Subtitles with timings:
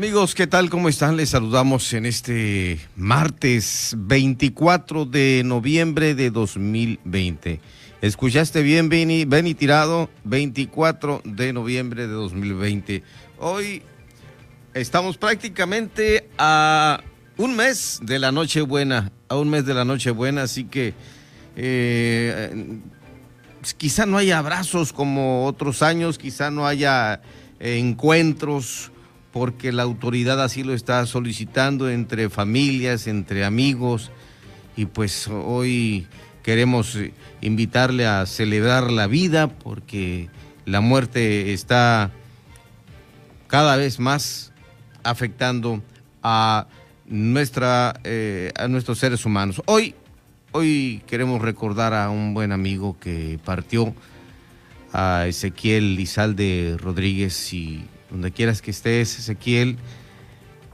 [0.00, 0.70] Amigos, ¿qué tal?
[0.70, 1.18] ¿Cómo están?
[1.18, 7.60] Les saludamos en este martes 24 de noviembre de 2020.
[8.00, 9.26] ¿Escuchaste bien, Benny?
[9.26, 13.02] Benny Tirado, 24 de noviembre de 2020.
[13.40, 13.82] Hoy
[14.72, 17.02] estamos prácticamente a
[17.36, 20.94] un mes de la Nochebuena, a un mes de la Nochebuena, así que
[21.56, 22.78] eh,
[23.76, 27.20] quizá no haya abrazos como otros años, quizá no haya
[27.58, 28.92] encuentros
[29.32, 34.10] porque la autoridad así lo está solicitando entre familias, entre amigos,
[34.76, 36.06] y pues hoy
[36.42, 36.98] queremos
[37.40, 40.28] invitarle a celebrar la vida porque
[40.64, 42.10] la muerte está
[43.46, 44.52] cada vez más
[45.02, 45.82] afectando
[46.22, 46.66] a
[47.06, 49.62] nuestra eh, a nuestros seres humanos.
[49.66, 49.94] Hoy
[50.52, 53.94] hoy queremos recordar a un buen amigo que partió
[54.92, 59.78] a Ezequiel Lizalde Rodríguez y donde quieras que estés, Ezequiel,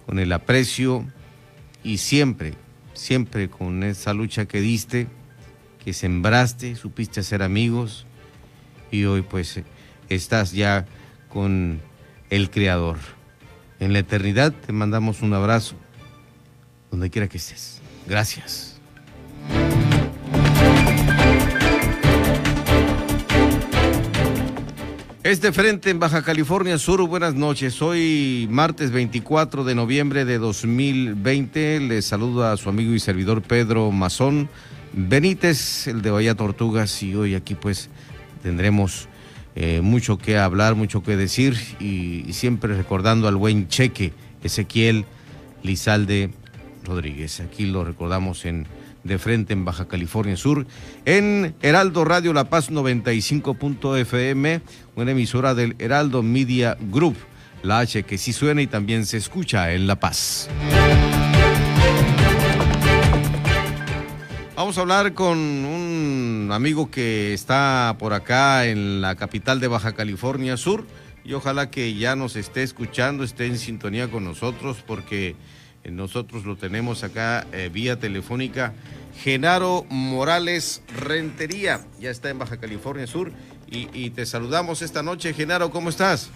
[0.06, 1.04] con el aprecio
[1.82, 2.54] y siempre,
[2.94, 5.08] siempre con esa lucha que diste,
[5.84, 8.06] que sembraste, supiste hacer amigos
[8.90, 9.60] y hoy pues
[10.08, 10.86] estás ya
[11.28, 11.80] con
[12.30, 12.98] el Creador.
[13.78, 15.76] En la eternidad te mandamos un abrazo,
[16.90, 17.80] donde quiera que estés.
[18.08, 18.75] Gracias.
[25.26, 27.82] Este frente en Baja California Sur, buenas noches.
[27.82, 33.90] Hoy martes 24 de noviembre de 2020 les saludo a su amigo y servidor Pedro
[33.90, 34.48] Mazón
[34.92, 37.90] Benítez, el de Bahía Tortugas, y hoy aquí pues
[38.44, 39.08] tendremos
[39.56, 44.12] eh, mucho que hablar, mucho que decir y, siempre recordando al buen cheque
[44.44, 45.06] Ezequiel
[45.64, 46.30] Lizalde
[46.84, 47.40] Rodríguez.
[47.40, 48.68] Aquí lo recordamos en
[49.06, 50.66] de frente en Baja California Sur,
[51.04, 54.60] en Heraldo Radio La Paz 95.fm,
[54.96, 57.16] una emisora del Heraldo Media Group,
[57.62, 60.48] la H que sí suena y también se escucha en La Paz.
[64.56, 69.92] Vamos a hablar con un amigo que está por acá en la capital de Baja
[69.92, 70.86] California Sur
[71.24, 75.36] y ojalá que ya nos esté escuchando, esté en sintonía con nosotros porque
[75.90, 78.74] nosotros lo tenemos acá eh, vía telefónica.
[79.22, 83.32] Genaro Morales Rentería, ya está en Baja California Sur
[83.68, 85.34] y, te saludamos esta noche.
[85.34, 86.30] Genaro, ¿cómo estás?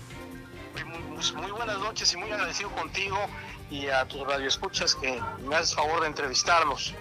[1.14, 3.16] Pues, muy, buenas noches y muy agradecido contigo
[3.70, 6.94] y a tus radioescuchas que me haces favor de entrevistarlos.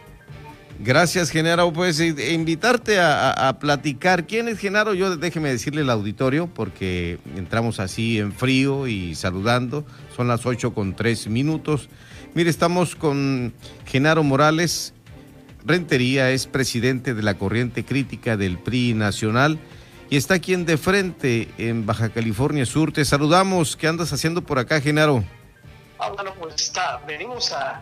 [0.82, 1.74] Gracias, Genaro.
[1.74, 4.28] Pues e, invitarte a, platicar.
[4.28, 4.94] ¿Quién es Genaro?
[4.94, 9.86] Yo déjeme decirle al auditorio, porque entramos así en frío y saludando.
[10.16, 11.90] Son las 8 con 3 minutos.
[12.34, 13.54] Mire, estamos con
[13.86, 14.94] Genaro Morales.
[15.66, 19.60] Rentería es presidente de la corriente crítica del PRI Nacional
[20.10, 22.94] y está aquí en De Frente, en Baja California Sur.
[22.94, 23.76] Te saludamos.
[23.76, 25.24] ¿Qué andas haciendo por acá, Genaro?
[26.00, 27.82] Ah, bueno, pues está, venimos a,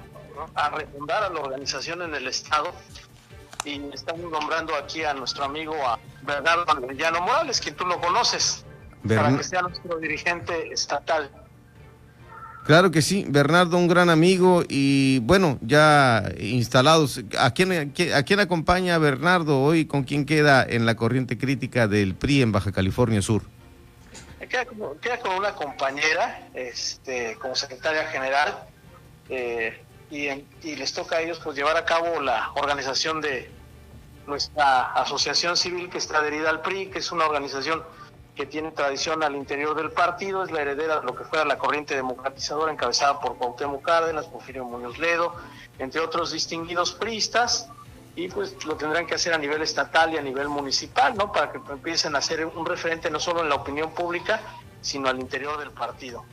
[0.56, 2.74] a refundar a la organización en el Estado
[3.64, 8.66] y estamos nombrando aquí a nuestro amigo a Bernardo Andrellano Morales, quien tú lo conoces,
[9.08, 11.30] para que sea nuestro dirigente estatal.
[12.68, 17.22] Claro que sí, Bernardo, un gran amigo y bueno, ya instalados.
[17.40, 19.86] ¿A quién, a quién acompaña Bernardo hoy?
[19.86, 23.44] ¿Con quién queda en la corriente crítica del PRI en Baja California Sur?
[24.50, 28.60] Queda, con una compañera este, como secretaria general
[29.30, 29.82] eh,
[30.12, 30.28] y,
[30.62, 33.50] y, les toca a ellos pues llevar a cabo la organización de
[34.28, 37.82] nuestra asociación civil que está adherida al PRI, que es una organización
[38.38, 41.58] que tiene tradición al interior del partido, es la heredera de lo que fuera la
[41.58, 45.34] corriente democratizadora encabezada por Cuauhtémoc Cárdenas, Porfirio Muñoz Ledo,
[45.80, 47.68] entre otros distinguidos priistas,
[48.16, 51.32] y pues lo tendrán que hacer a nivel estatal y a nivel municipal, ¿no?
[51.32, 54.40] Para que empiecen a ser un referente no solo en la opinión pública,
[54.82, 56.24] sino al interior del partido.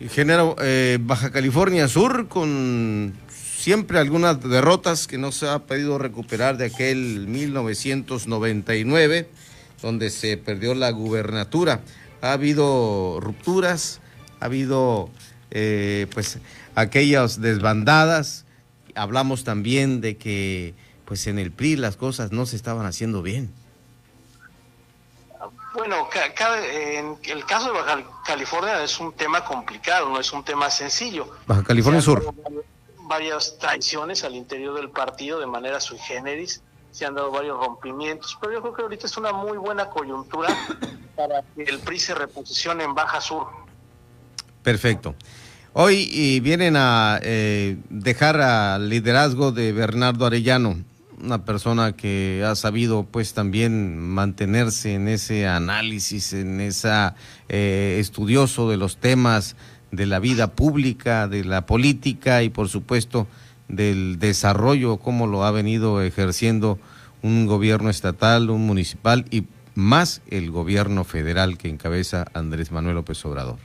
[0.00, 6.56] Ingeniero, eh, Baja California Sur con siempre algunas derrotas que no se ha podido recuperar
[6.56, 9.28] de aquel 1999,
[9.82, 11.80] donde se perdió la gubernatura.
[12.20, 14.00] Ha habido rupturas,
[14.40, 15.10] ha habido
[15.50, 16.38] eh, pues
[16.74, 18.44] aquellas desbandadas.
[18.94, 23.50] Hablamos también de que pues en el PRI las cosas no se estaban haciendo bien.
[25.74, 26.08] Bueno,
[26.72, 31.30] en el caso de Baja California es un tema complicado, no es un tema sencillo.
[31.46, 32.34] Baja California Sur.
[33.02, 38.36] Varias traiciones al interior del partido de manera sui generis, se han dado varios rompimientos,
[38.40, 40.48] pero yo creo que ahorita es una muy buena coyuntura
[41.16, 43.46] para que el PRI se reposicione en Baja Sur.
[44.62, 45.14] Perfecto.
[45.72, 50.76] Hoy vienen a eh, dejar al liderazgo de Bernardo Arellano
[51.22, 57.14] una persona que ha sabido pues también mantenerse en ese análisis, en esa
[57.48, 59.56] eh, estudioso de los temas
[59.90, 63.26] de la vida pública, de la política y por supuesto
[63.68, 66.78] del desarrollo, como lo ha venido ejerciendo
[67.22, 69.44] un gobierno estatal, un municipal y
[69.74, 73.58] más el gobierno federal que encabeza Andrés Manuel López Obrador.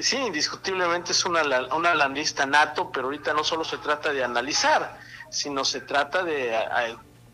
[0.00, 1.42] Sí, indiscutiblemente es una,
[1.76, 4.98] una landista nato, pero ahorita no solo se trata de analizar,
[5.30, 6.52] sino se trata de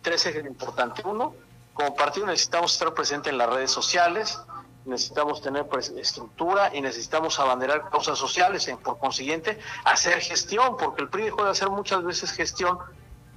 [0.03, 1.05] tres ejes importantes.
[1.05, 1.35] Uno,
[1.73, 4.41] como partido necesitamos estar presentes en las redes sociales,
[4.85, 11.03] necesitamos tener pues, estructura y necesitamos abanderar causas sociales, y por consiguiente hacer gestión, porque
[11.03, 12.79] el PRI dejó de hacer muchas veces gestión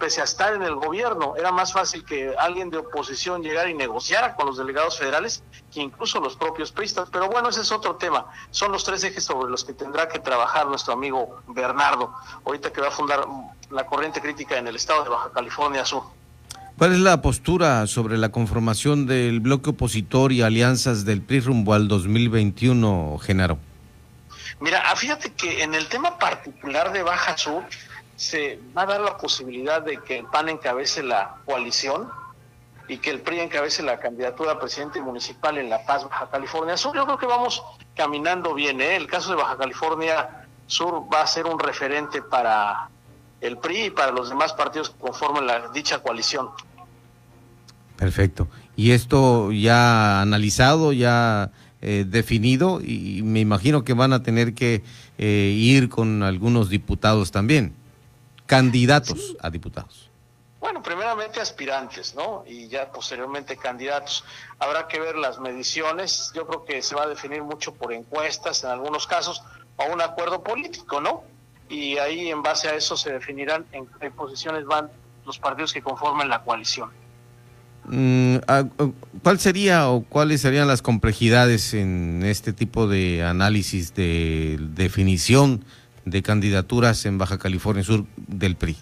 [0.01, 3.75] pese a estar en el gobierno, era más fácil que alguien de oposición llegara y
[3.75, 7.07] negociara con los delegados federales que incluso los propios pristas.
[7.11, 8.25] Pero bueno, ese es otro tema.
[8.49, 12.81] Son los tres ejes sobre los que tendrá que trabajar nuestro amigo Bernardo, ahorita que
[12.81, 13.27] va a fundar
[13.69, 16.03] la corriente crítica en el estado de Baja California Sur.
[16.81, 21.75] ¿Cuál es la postura sobre la conformación del bloque opositor y alianzas del PRI rumbo
[21.75, 23.59] al 2021, Genaro?
[24.59, 27.65] Mira, fíjate que en el tema particular de Baja Sur,
[28.15, 32.09] se va a dar la posibilidad de que el PAN encabece la coalición
[32.87, 36.77] y que el PRI encabece la candidatura a presidente municipal en La Paz, Baja California
[36.77, 36.95] Sur.
[36.95, 37.63] Yo creo que vamos
[37.95, 38.81] caminando bien.
[38.81, 38.95] ¿eh?
[38.95, 42.89] El caso de Baja California Sur va a ser un referente para
[43.39, 46.49] el PRI y para los demás partidos que conforman la dicha coalición.
[48.01, 48.47] Perfecto.
[48.75, 51.51] ¿Y esto ya analizado, ya
[51.81, 52.81] eh, definido?
[52.81, 54.81] Y me imagino que van a tener que
[55.19, 57.75] eh, ir con algunos diputados también
[58.47, 60.09] candidatos a diputados?
[60.59, 62.43] Bueno, primeramente aspirantes, ¿no?
[62.47, 64.25] Y ya posteriormente candidatos.
[64.57, 66.31] Habrá que ver las mediciones.
[66.33, 69.43] Yo creo que se va a definir mucho por encuestas, en algunos casos,
[69.77, 71.23] o un acuerdo político, ¿no?
[71.69, 74.89] Y ahí, en base a eso, se definirán en qué posiciones van
[75.23, 77.00] los partidos que conforman la coalición.
[77.85, 78.37] Mm,
[79.23, 85.65] ¿Cuál sería o cuáles serían las complejidades en este tipo de análisis de definición
[86.05, 88.77] de candidaturas en Baja California Sur del PRI?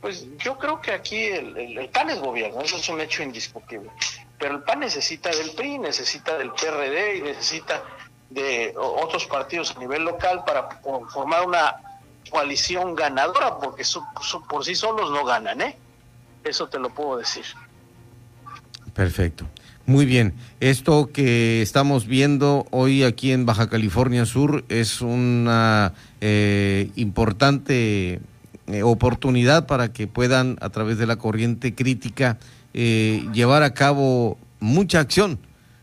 [0.00, 3.90] Pues yo creo que aquí el, PAN es gobierno, eso es un hecho indiscutible.
[4.38, 7.82] Pero el PAN necesita del PRI, necesita del PRD y necesita
[8.30, 10.68] de otros partidos a nivel local para
[11.08, 11.76] formar una
[12.30, 13.84] coalición ganadora, porque
[14.48, 15.76] por sí solos no ganan, ¿eh?
[16.44, 17.44] Eso te lo puedo decir.
[18.96, 19.46] Perfecto.
[19.84, 26.90] Muy bien, esto que estamos viendo hoy aquí en Baja California Sur es una eh,
[26.96, 28.20] importante
[28.66, 32.38] eh, oportunidad para que puedan a través de la corriente crítica
[32.72, 35.38] eh, llevar a cabo mucha acción.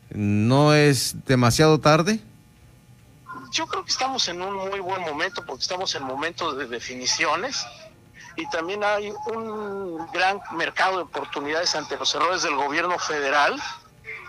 [0.10, 2.20] ¿No es demasiado tarde?
[3.52, 7.64] Yo creo que estamos en un muy buen momento porque estamos en momentos de definiciones
[8.36, 13.62] y también hay un gran mercado de oportunidades ante los errores del gobierno federal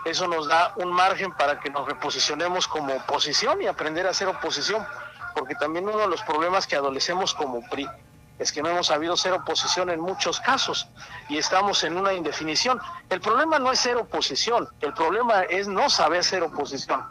[0.05, 4.29] eso nos da un margen para que nos reposicionemos como oposición y aprender a ser
[4.29, 4.85] oposición,
[5.35, 7.89] porque también uno de los problemas que adolecemos como PRI
[8.39, 10.89] es que no hemos sabido ser oposición en muchos casos
[11.29, 12.81] y estamos en una indefinición.
[13.09, 17.03] El problema no es ser oposición, el problema es no saber ser oposición.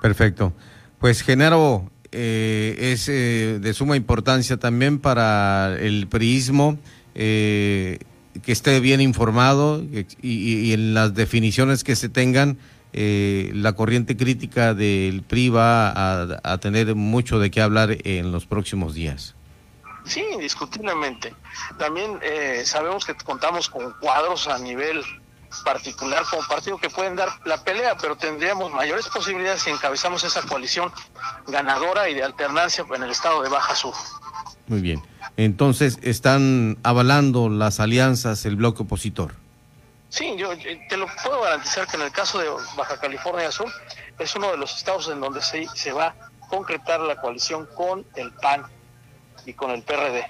[0.00, 0.52] Perfecto.
[0.98, 6.78] Pues Genaro, eh, es eh, de suma importancia también para el priismo.
[7.14, 7.98] Eh,
[8.42, 9.82] que esté bien informado
[10.20, 12.58] y, en las definiciones que se tengan,
[12.92, 18.46] eh, la corriente crítica del PRI va a, tener mucho de qué hablar en los
[18.46, 19.34] próximos días.
[20.04, 21.34] Sí, indiscutiblemente.
[21.78, 25.00] También eh, sabemos que contamos con cuadros a nivel
[25.62, 30.42] particular como partido que pueden dar la pelea, pero tendríamos mayores posibilidades si encabezamos esa
[30.42, 30.92] coalición
[31.46, 33.94] ganadora y de alternancia en el estado de Baja Sur.
[34.66, 35.02] Muy bien.
[35.36, 39.34] Entonces, ¿están avalando las alianzas el bloque opositor?
[40.08, 40.50] Sí, yo
[40.88, 43.70] te lo puedo garantizar que en el caso de Baja California Sur
[44.18, 46.14] es uno de los estados en donde se, se va a
[46.48, 48.64] concretar la coalición con el PAN
[49.44, 50.24] y con el PRD.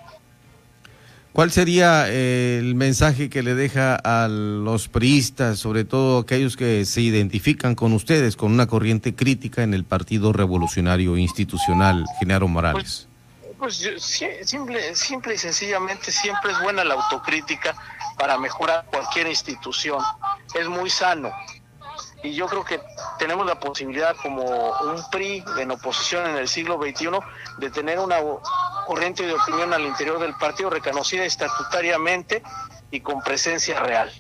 [1.35, 6.85] ¿Cuál sería eh, el mensaje que le deja a los priistas, sobre todo aquellos que
[6.85, 13.09] se identifican con ustedes, con una corriente crítica en el Partido Revolucionario Institucional, Genaro Morales?
[13.59, 14.05] Pues, pues
[14.47, 17.75] simple, simple y sencillamente siempre es buena la autocrítica
[18.17, 20.01] para mejorar cualquier institución.
[20.55, 21.33] Es muy sano.
[22.25, 22.81] Y yo creo que
[23.19, 27.11] tenemos la posibilidad como un PRI en oposición en el siglo XXI
[27.59, 28.17] de tener una
[28.87, 32.43] corriente de opinión al interior del partido reconocida estatutariamente
[32.91, 34.11] y con presencia real.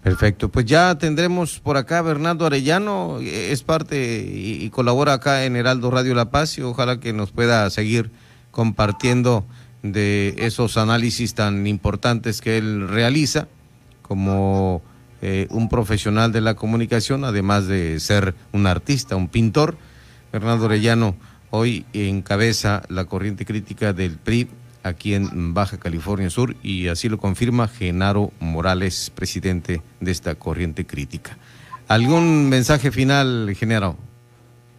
[0.00, 5.90] Perfecto, pues ya tendremos por acá Bernardo Arellano, es parte y, colabora acá en Heraldo
[5.90, 8.12] Radio La Paz y ojalá que nos pueda seguir
[8.52, 9.44] compartiendo
[9.82, 13.48] de esos análisis tan importantes que él realiza
[14.02, 14.82] como
[15.22, 19.76] eh, un profesional de la comunicación, además de ser un artista, un pintor.
[20.32, 21.16] Bernardo Arellano
[21.50, 24.48] hoy encabeza la corriente crítica del PRI
[24.82, 30.86] aquí en Baja California Sur y así lo confirma Genaro Morales, presidente de esta corriente
[30.86, 31.36] crítica.
[31.88, 33.96] ¿Algún mensaje final, Genaro?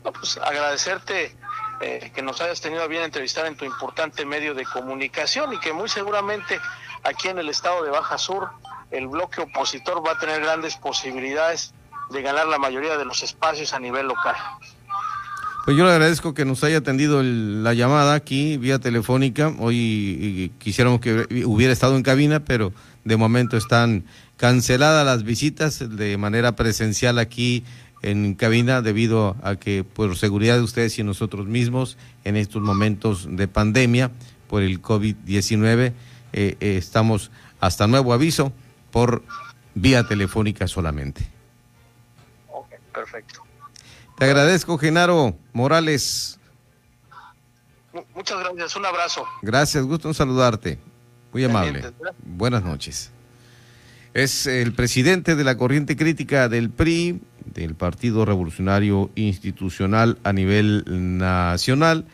[0.04, 1.36] pues agradecerte
[1.82, 5.60] eh, que nos hayas tenido a bien entrevistar en tu importante medio de comunicación y
[5.60, 6.60] que muy seguramente
[7.04, 8.50] aquí en el estado de Baja Sur
[8.92, 11.74] el bloque opositor va a tener grandes posibilidades
[12.12, 14.36] de ganar la mayoría de los espacios a nivel local.
[15.66, 19.54] Pues yo le agradezco que nos haya atendido la llamada aquí vía telefónica.
[19.60, 22.72] Hoy quisiéramos que hubiera estado en cabina, pero
[23.04, 24.06] de momento están
[24.38, 27.66] canceladas las visitas de manera presencial aquí
[28.02, 33.28] en cabina debido a que por seguridad de ustedes y nosotros mismos en estos momentos
[33.30, 34.12] de pandemia
[34.48, 35.94] por el COVID-19 eh,
[36.34, 38.54] eh, estamos hasta nuevo aviso
[38.98, 39.22] por
[39.76, 41.30] vía telefónica solamente.
[42.52, 43.44] Ok, perfecto.
[44.18, 46.40] Te agradezco, Genaro Morales.
[48.16, 49.24] Muchas gracias, un abrazo.
[49.44, 50.80] Gracias, gusto en saludarte.
[51.32, 51.94] Muy amable.
[52.24, 53.12] Buenas noches.
[54.16, 60.86] Es el presidente de la corriente crítica del PRI, del Partido Revolucionario Institucional a nivel
[61.20, 62.08] nacional.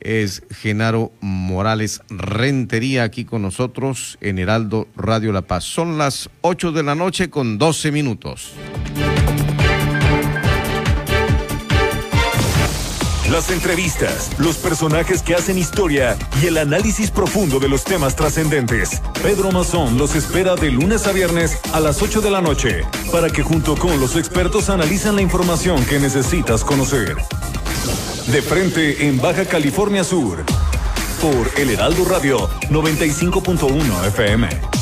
[0.00, 5.64] Es Genaro Morales Rentería aquí con nosotros en Heraldo Radio La Paz.
[5.64, 8.52] Son las 8 de la noche con 12 minutos.
[13.30, 19.02] Las entrevistas, los personajes que hacen historia y el análisis profundo de los temas trascendentes.
[19.20, 23.28] Pedro Mazón los espera de lunes a viernes a las 8 de la noche para
[23.28, 27.16] que junto con los expertos analicen la información que necesitas conocer.
[28.26, 30.44] De frente en Baja California Sur
[31.22, 34.75] por El Heraldo Radio 95.1 FM.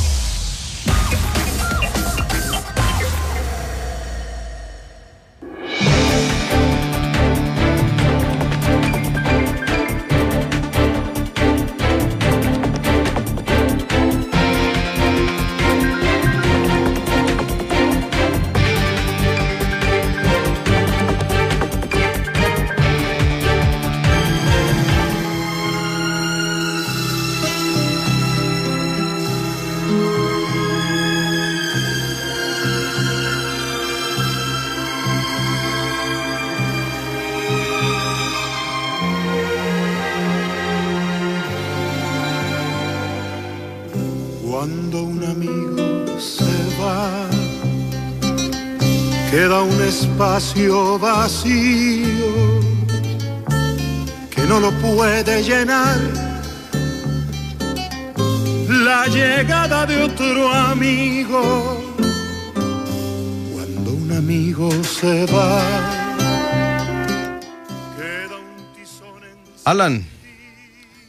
[50.15, 52.61] Espacio vacío
[54.31, 55.99] que no lo puede llenar.
[58.69, 61.83] La llegada de otro amigo
[63.53, 65.61] cuando un amigo se va
[67.97, 70.07] queda un tizón en Alan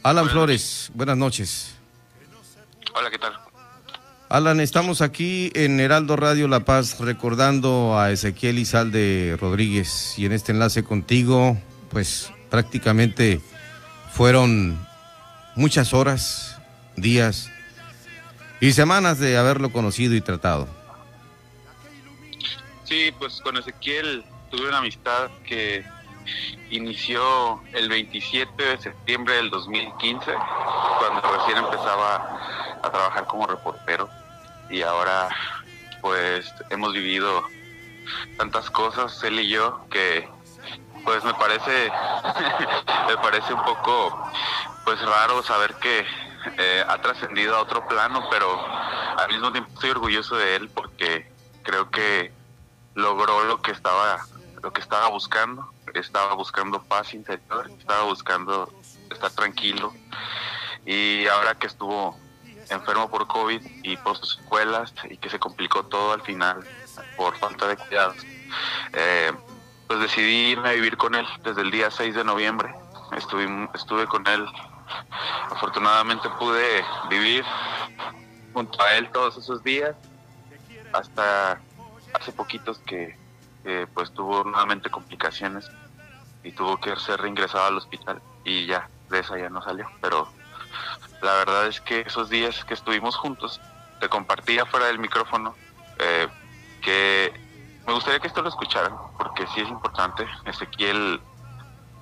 [0.02, 1.65] Alan Flores buenas noches
[4.36, 10.32] Alan, estamos aquí en Heraldo Radio La Paz recordando a Ezequiel Izalde Rodríguez y en
[10.32, 11.56] este enlace contigo,
[11.88, 13.40] pues prácticamente
[14.12, 14.78] fueron
[15.54, 16.60] muchas horas,
[16.96, 17.50] días
[18.60, 20.68] y semanas de haberlo conocido y tratado.
[22.84, 25.82] Sí, pues con Ezequiel tuve una amistad que
[26.70, 30.30] inició el 27 de septiembre del 2015,
[30.98, 32.38] cuando recién empezaba
[32.82, 34.10] a trabajar como reportero
[34.70, 35.28] y ahora
[36.00, 37.42] pues hemos vivido
[38.36, 40.28] tantas cosas, él y yo, que
[41.04, 41.90] pues me parece,
[43.08, 44.30] me parece un poco
[44.84, 46.04] pues raro saber que
[46.58, 48.64] eh, ha trascendido a otro plano, pero
[49.16, 51.30] al mismo tiempo estoy orgulloso de él porque
[51.62, 52.32] creo que
[52.94, 54.24] logró lo que estaba,
[54.62, 58.72] lo que estaba buscando, estaba buscando paz interior, estaba buscando
[59.10, 59.92] estar tranquilo.
[60.84, 62.16] Y ahora que estuvo
[62.70, 66.64] enfermo por COVID y por sus escuelas y que se complicó todo al final
[67.16, 68.16] por falta de cuidados,
[68.92, 69.32] eh,
[69.86, 72.74] pues decidí irme a vivir con él desde el día 6 de noviembre.
[73.16, 74.46] Estuve, estuve con él.
[75.50, 77.44] Afortunadamente pude vivir
[78.52, 79.94] junto a él todos esos días
[80.92, 81.60] hasta
[82.14, 83.16] hace poquitos que,
[83.94, 85.68] pues tuvo nuevamente complicaciones
[86.44, 90.28] y tuvo que ser reingresado al hospital y ya de esa ya no salió pero
[91.22, 93.60] la verdad es que esos días que estuvimos juntos,
[94.00, 95.54] te compartía fuera del micrófono
[95.98, 96.28] eh,
[96.82, 97.32] que
[97.86, 100.26] me gustaría que esto lo escucharan, porque sí es importante.
[100.44, 101.20] Ezequiel,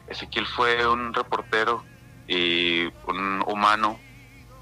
[0.08, 1.84] Ezequiel fue un reportero
[2.26, 3.98] y un humano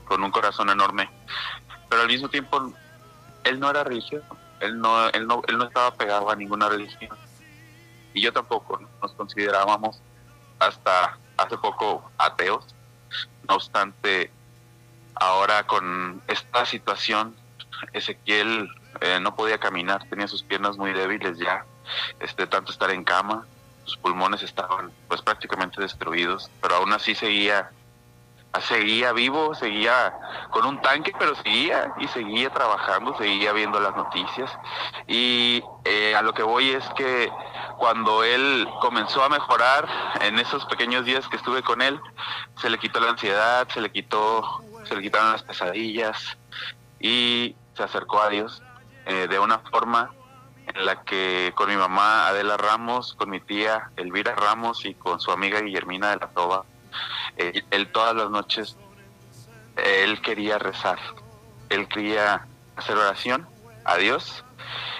[0.04, 1.08] con un corazón enorme,
[1.88, 2.72] pero al mismo tiempo
[3.44, 7.16] él no era religioso, él no, él no, él no estaba pegado a ninguna religión.
[8.14, 10.02] Y yo tampoco, nos considerábamos
[10.58, 12.66] hasta hace poco ateos.
[13.48, 14.30] No obstante,
[15.22, 17.36] Ahora con esta situación,
[17.92, 18.68] Ezequiel
[19.00, 21.64] eh, no podía caminar, tenía sus piernas muy débiles ya,
[22.18, 23.46] este, tanto estar en cama,
[23.84, 27.70] sus pulmones estaban pues prácticamente destruidos, pero aún así seguía
[28.68, 30.12] seguía vivo, seguía
[30.50, 34.50] con un tanque, pero seguía y seguía trabajando, seguía viendo las noticias.
[35.06, 37.30] Y eh, a lo que voy es que
[37.78, 39.88] cuando él comenzó a mejorar
[40.20, 41.98] en esos pequeños días que estuve con él,
[42.60, 44.62] se le quitó la ansiedad, se le quitó
[44.92, 46.36] se le quitaron las pesadillas
[47.00, 48.62] y se acercó a Dios
[49.06, 50.12] eh, de una forma
[50.66, 55.18] en la que con mi mamá Adela Ramos, con mi tía Elvira Ramos y con
[55.18, 56.64] su amiga Guillermina de la Toba,
[57.38, 58.76] eh, él todas las noches,
[59.76, 60.98] él quería rezar,
[61.70, 63.48] él quería hacer oración
[63.86, 64.44] a Dios.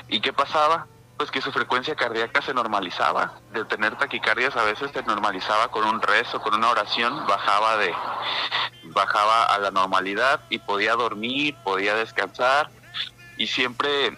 [0.09, 0.87] ¿Y qué pasaba?
[1.19, 3.35] Pues que su frecuencia cardíaca se normalizaba.
[3.53, 7.95] De tener taquicardias a veces se normalizaba con un rezo, con una oración, bajaba de,
[8.93, 12.71] bajaba a la normalidad y podía dormir, podía descansar.
[13.37, 14.13] Y siempre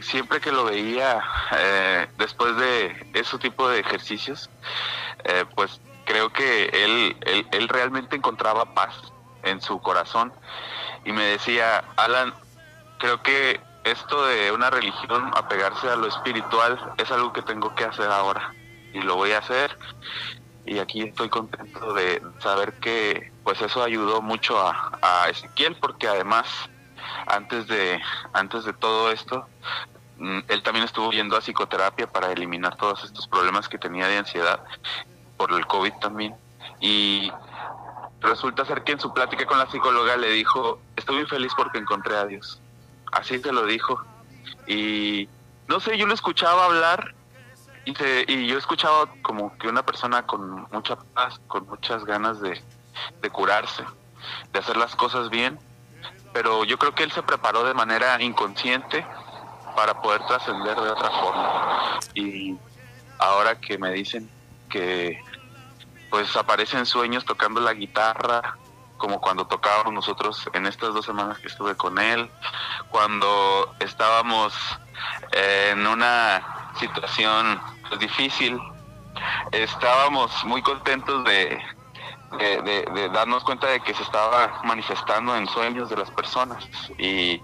[0.00, 1.22] siempre que lo veía
[1.56, 4.50] eh, después de ese tipo de ejercicios,
[5.24, 8.94] eh, pues creo que él, él, él, realmente encontraba paz
[9.42, 10.32] en su corazón.
[11.04, 12.34] Y me decía, Alan,
[12.98, 17.84] creo que esto de una religión, apegarse a lo espiritual, es algo que tengo que
[17.84, 18.54] hacer ahora.
[18.92, 19.76] Y lo voy a hacer
[20.68, 26.46] y aquí estoy contento de saber que pues eso ayudó mucho a, Ezequiel porque además
[27.26, 28.00] antes de
[28.32, 29.46] antes de todo esto
[30.18, 34.18] mm, él también estuvo yendo a psicoterapia para eliminar todos estos problemas que tenía de
[34.18, 34.62] ansiedad
[35.36, 36.34] por el COVID también.
[36.80, 37.32] Y
[38.20, 41.78] resulta ser que en su plática con la psicóloga le dijo estoy muy feliz porque
[41.78, 42.60] encontré a Dios
[43.12, 44.02] así se lo dijo.
[44.66, 45.28] Y
[45.66, 47.14] no sé yo lo escuchaba hablar
[47.88, 52.60] y, yo he escuchado como que una persona con mucha paz, con muchas ganas de,
[53.30, 53.84] curarse,
[54.52, 55.58] de hacer las cosas bien,
[56.32, 59.06] pero yo creo que él se preparó de manera inconsciente
[59.74, 62.00] para poder trascender de otra forma.
[62.14, 62.56] Y
[63.18, 64.28] ahora que me dicen
[64.68, 65.22] que
[66.10, 68.56] pues aparecen sueños tocando la guitarra,
[68.96, 72.30] como cuando tocábamos nosotros en estas dos semanas que estuve con él,
[72.90, 74.54] cuando estábamos
[75.32, 77.60] en una situación
[77.96, 78.58] difícil.
[79.52, 81.58] Estábamos muy contentos de,
[82.38, 87.40] de, darnos cuenta de que se estaba manifestando en sueños de las personas y,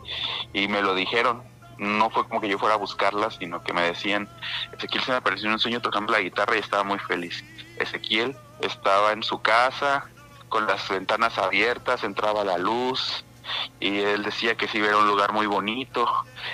[0.52, 1.42] y me lo dijeron.
[1.76, 4.28] No fue como que yo fuera a buscarlas, sino que me decían,
[4.76, 7.44] Ezequiel se me apareció en un sueño tocando la guitarra y estaba muy feliz.
[7.78, 10.04] Ezequiel estaba en su casa
[10.48, 13.24] con las ventanas abiertas, entraba la luz
[13.80, 16.06] y él decía que sí era un lugar muy bonito.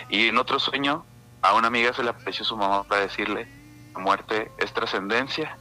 [0.09, 1.05] Y en otro sueño
[1.43, 3.60] a una amiga se le apareció su mamá para decirle
[3.95, 5.57] la muerte es trascendencia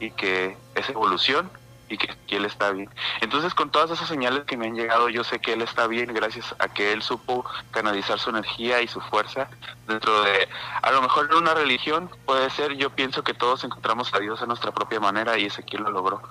[0.00, 1.50] y que es evolución
[1.92, 2.88] y que, él está bien.
[3.20, 6.12] Entonces con todas esas señales que me han llegado, yo sé que él está bien
[6.14, 9.48] gracias a que él supo canalizar su energía y su fuerza
[9.86, 10.48] dentro de,
[10.80, 14.40] a lo mejor en una religión puede ser, yo pienso que todos encontramos a Dios
[14.40, 16.22] a nuestra propia manera y ese quien lo logró.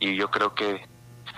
[0.00, 0.86] Y yo creo que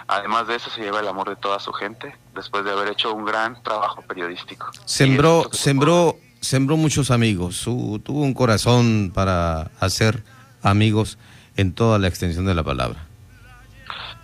[0.09, 3.13] además de eso se lleva el amor de toda su gente después de haber hecho
[3.13, 4.71] un gran trabajo periodístico.
[4.87, 10.23] Sembró, sembró sembró muchos amigos, tuvo un corazón para hacer
[10.63, 11.19] amigos
[11.57, 13.07] en toda la extensión de la palabra.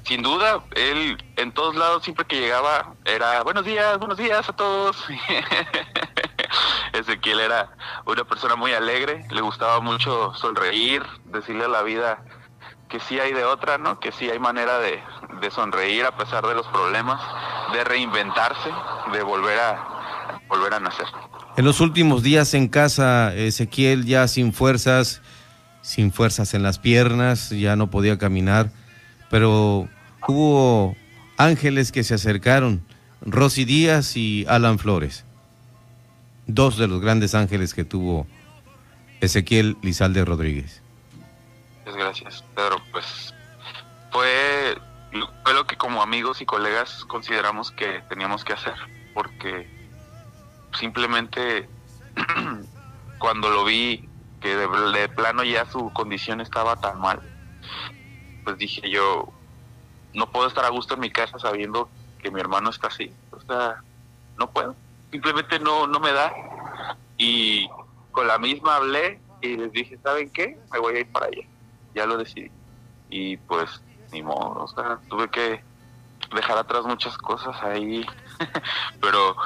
[0.05, 4.53] Sin duda, él en todos lados siempre que llegaba era buenos días, buenos días a
[4.53, 4.97] todos.
[6.93, 7.71] Ezequiel era
[8.05, 12.25] una persona muy alegre, le gustaba mucho sonreír, decirle a la vida
[12.89, 14.01] que sí hay de otra, ¿no?
[14.01, 15.03] Que sí hay manera de,
[15.41, 17.21] de sonreír a pesar de los problemas,
[17.73, 18.71] de reinventarse,
[19.13, 21.07] de volver a volver a nacer.
[21.55, 25.21] En los últimos días en casa, Ezequiel ya sin fuerzas,
[25.83, 28.71] sin fuerzas en las piernas, ya no podía caminar,
[29.29, 29.87] pero
[30.27, 30.97] hubo
[31.37, 32.83] ángeles que se acercaron,
[33.21, 35.27] Rosy Díaz y Alan Flores,
[36.47, 38.27] dos de los grandes ángeles que tuvo
[39.21, 40.83] Ezequiel Lizalde Rodríguez.
[41.81, 42.77] Muchas gracias, Pedro.
[42.93, 43.35] Pues
[44.11, 44.79] fue,
[45.13, 48.75] lo que como amigos y colegas consideramos que teníamos que hacer,
[49.13, 49.82] porque
[50.79, 51.69] simplemente
[53.19, 54.09] cuando lo vi
[54.41, 57.21] que de, plano ya su condición estaba tan mal,
[58.45, 59.33] pues dije yo,
[60.15, 61.89] no puedo estar a gusto en mi casa sabiendo
[62.21, 63.13] que mi hermano está así.
[63.31, 63.83] O sea,
[64.39, 64.75] no puedo.
[65.11, 66.33] Simplemente no, no me da.
[67.19, 67.69] Y
[68.11, 70.59] con la misma hablé y les dije, ¿saben qué?
[70.73, 71.43] Me voy a ir para allá.
[71.95, 72.51] Ya lo decidí.
[73.11, 73.83] Y pues,
[74.13, 74.65] ni modo.
[74.65, 75.63] O sea, tuve que
[76.35, 78.07] dejar atrás muchas cosas ahí.
[79.01, 79.37] Pero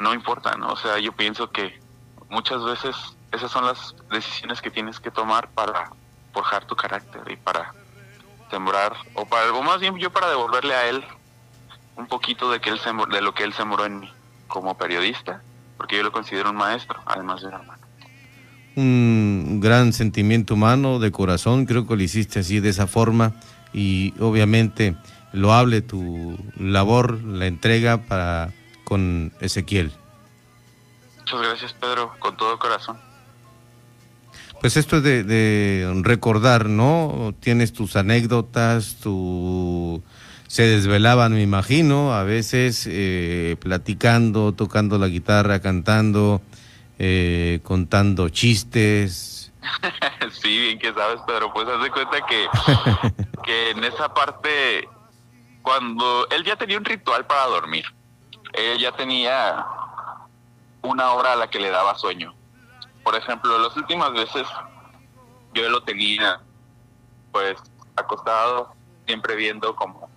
[0.00, 0.72] no importa, ¿no?
[0.72, 1.78] O sea, yo pienso que
[2.30, 2.96] muchas veces
[3.32, 5.92] esas son las decisiones que tienes que tomar para
[6.32, 7.74] forjar tu carácter y para
[8.50, 11.04] sembrar, o para algo más bien yo para devolverle a él
[11.96, 14.12] un poquito de que él sembró, de lo que él sembró en mí
[14.48, 15.42] como periodista,
[15.76, 17.82] porque yo lo considero un maestro, además de un hermano.
[18.76, 23.34] Un gran sentimiento humano, de corazón, creo que lo hiciste así, de esa forma,
[23.72, 24.96] y obviamente
[25.32, 28.52] lo hable tu labor, la entrega para
[28.90, 29.92] con Ezequiel.
[31.18, 32.98] Muchas gracias, Pedro, con todo corazón.
[34.60, 37.32] Pues esto es de, de, recordar, ¿no?
[37.38, 40.02] Tienes tus anécdotas, tu...
[40.48, 46.42] Se desvelaban, me imagino, a veces eh, platicando, tocando la guitarra, cantando,
[46.98, 49.52] eh, contando chistes.
[50.42, 51.52] sí, bien que sabes, Pedro.
[51.52, 52.48] Pues haz de cuenta que,
[53.44, 54.88] que en esa parte,
[55.62, 57.84] cuando él ya tenía un ritual para dormir,
[58.52, 59.66] él ya tenía
[60.82, 62.34] una hora a la que le daba sueño
[63.02, 64.46] por ejemplo, las últimas veces
[65.52, 66.40] yo lo tenía
[67.32, 67.56] pues
[67.96, 68.72] acostado,
[69.06, 70.08] siempre viendo como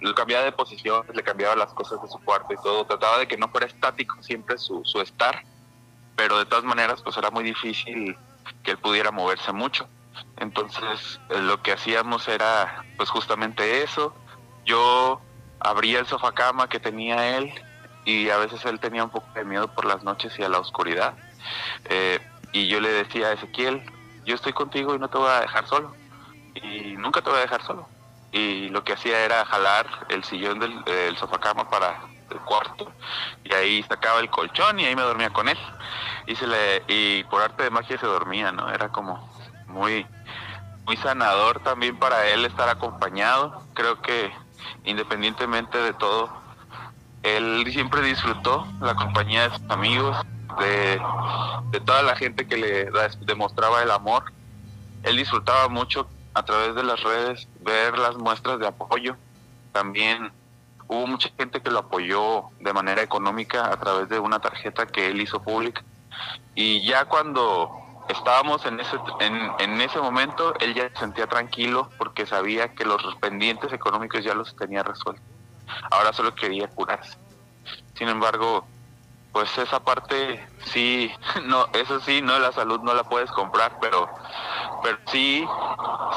[0.00, 3.28] lo cambiaba de posición, le cambiaba las cosas de su cuarto y todo, trataba de
[3.28, 5.44] que no fuera estático siempre su, su estar,
[6.16, 8.16] pero de todas maneras pues era muy difícil
[8.62, 9.88] que él pudiera moverse mucho.
[10.38, 14.14] Entonces eh, lo que hacíamos era pues justamente eso.
[14.64, 15.20] Yo
[15.66, 17.52] abría el sofá cama que tenía él
[18.04, 20.60] y a veces él tenía un poco de miedo por las noches y a la
[20.60, 21.14] oscuridad.
[21.86, 22.20] Eh,
[22.52, 23.82] y yo le decía a Ezequiel,
[24.24, 25.94] yo estoy contigo y no te voy a dejar solo.
[26.54, 27.88] Y nunca te voy a dejar solo.
[28.32, 32.00] Y lo que hacía era jalar el sillón del, del sofacama para
[32.30, 32.92] el cuarto
[33.44, 35.58] y ahí sacaba el colchón y ahí me dormía con él.
[36.26, 38.70] Y, se le, y por arte de magia se dormía, ¿no?
[38.70, 39.28] Era como
[39.66, 40.06] muy,
[40.84, 43.62] muy sanador también para él estar acompañado.
[43.74, 44.32] Creo que
[44.84, 46.30] independientemente de todo,
[47.22, 50.16] él siempre disfrutó la compañía de sus amigos,
[50.60, 51.00] de,
[51.84, 52.90] toda la gente que le
[53.22, 54.32] demostraba el amor.
[55.02, 59.16] Él disfrutaba mucho a través de las redes ver las muestras de apoyo.
[59.72, 60.32] También
[60.88, 65.08] hubo mucha gente que lo apoyó de manera económica a través de una tarjeta que
[65.08, 65.82] él hizo pública.
[66.54, 72.26] Y ya cuando estábamos en ese, en, ese momento, él ya se sentía tranquilo porque
[72.26, 75.24] sabía que los pendientes económicos ya los tenía resueltos.
[75.90, 77.16] Ahora solo quería curarse.
[77.94, 78.66] Sin embargo,
[79.32, 81.10] pues esa parte sí,
[81.44, 84.08] no, eso sí, no, la salud no la puedes comprar, pero,
[84.82, 85.46] pero sí,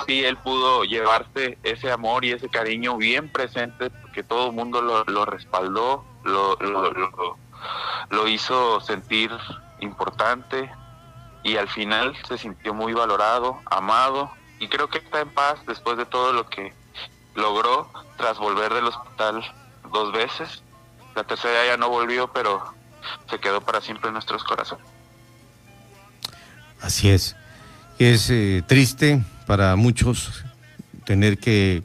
[0.06, 4.82] sí, él pudo llevarse ese amor y ese cariño bien presente, porque todo el mundo
[4.82, 6.56] lo, respaldó, lo,
[8.10, 9.32] lo hizo sentir
[9.80, 10.70] importante
[11.44, 15.98] y al final se sintió muy valorado, amado y creo que está en paz después
[15.98, 16.74] de todo lo que
[17.36, 19.44] logró tras volver del hospital
[19.92, 20.62] dos veces.
[21.16, 22.74] La tercera ya no volvió, pero
[23.30, 24.86] se quedó para siempre en nuestros corazones.
[26.82, 27.36] Así es.
[27.98, 30.44] Es eh, triste para muchos
[31.06, 31.84] tener que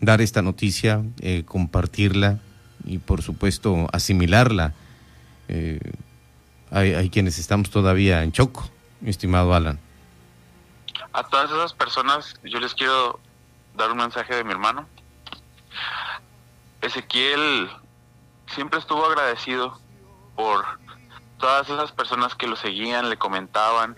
[0.00, 2.38] dar esta noticia, eh, compartirla
[2.84, 4.74] y por supuesto asimilarla.
[5.48, 5.80] Eh,
[6.70, 8.68] hay, quienes estamos todavía en choco,
[9.00, 9.80] mi estimado Alan.
[11.12, 13.18] A todas esas personas yo les quiero
[13.74, 14.86] dar un mensaje de mi hermano.
[16.80, 17.70] Ezequiel
[18.46, 19.78] siempre estuvo agradecido
[20.36, 20.64] por
[21.38, 23.96] todas esas personas que lo seguían, le comentaban.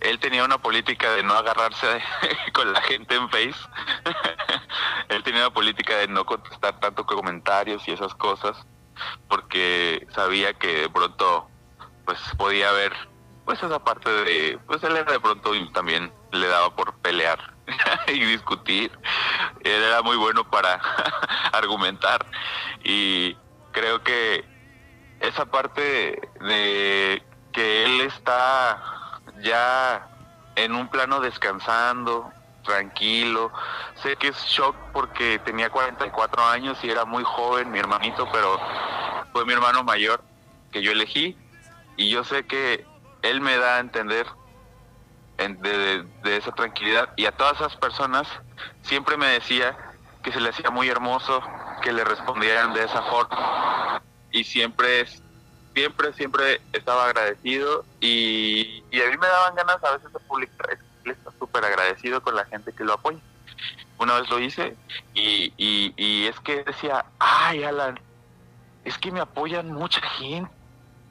[0.00, 2.02] Él tenía una política de no agarrarse
[2.52, 3.54] con la gente en Face.
[5.08, 8.56] Él tenía una política de no contestar tanto comentarios y esas cosas,
[9.28, 11.49] porque sabía que de pronto
[12.10, 12.92] pues podía ver
[13.44, 17.38] pues esa parte de, pues él era de pronto y también le daba por pelear
[18.08, 18.90] y discutir.
[19.62, 20.80] Él era muy bueno para
[21.52, 22.26] argumentar
[22.82, 23.36] y
[23.70, 24.44] creo que
[25.20, 28.82] esa parte de que él está
[29.40, 30.08] ya
[30.56, 32.32] en un plano descansando,
[32.64, 33.52] tranquilo.
[34.02, 38.58] Sé que es shock porque tenía 44 años y era muy joven mi hermanito, pero
[39.32, 40.24] fue mi hermano mayor
[40.72, 41.36] que yo elegí
[41.96, 42.84] y yo sé que
[43.22, 44.26] él me da a entender
[45.48, 48.28] de, de, esa tranquilidad y a todas esas personas
[48.82, 49.76] siempre me decía
[50.22, 51.42] que se le hacía muy hermoso
[51.82, 54.02] que le respondieran de esa forma.
[54.32, 55.06] Y siempre
[55.74, 61.30] siempre siempre estaba agradecido y, a mí me daban ganas a veces de publicar está
[61.38, 63.18] súper agradecido con la gente que lo apoya.
[63.98, 64.76] Una vez lo hice
[65.14, 67.98] y, y, y es que decía ay Alan
[68.84, 70.50] es que me apoyan mucha gente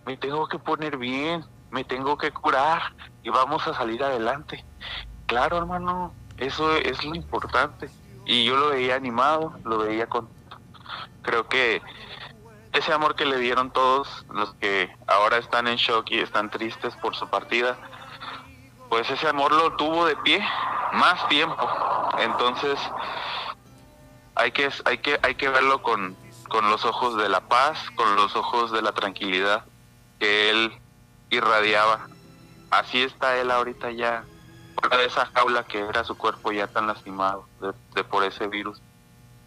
[0.09, 4.65] me tengo que poner bien me tengo que curar y vamos a salir adelante.
[5.27, 7.91] Claro, hermano, eso es lo importante.
[8.25, 10.27] Y yo lo veía animado, lo veía con...
[11.21, 11.83] Creo que
[12.73, 16.95] ese amor que le dieron todos los que ahora están en shock y están tristes
[16.95, 17.77] por su partida,
[18.89, 20.43] pues ese amor lo tuvo de pie
[20.93, 21.69] más tiempo.
[22.17, 22.79] Entonces,
[24.33, 26.17] hay que, hay que, hay que verlo con,
[26.47, 29.65] con los ojos de la paz, con los ojos de la tranquilidad
[30.19, 30.71] que él
[31.29, 32.07] irradiaba.
[32.71, 34.23] Así está él ahorita ya,
[34.79, 37.47] fuera de esa jaula que era su cuerpo ya tan lastimado
[37.95, 38.81] de, por ese virus.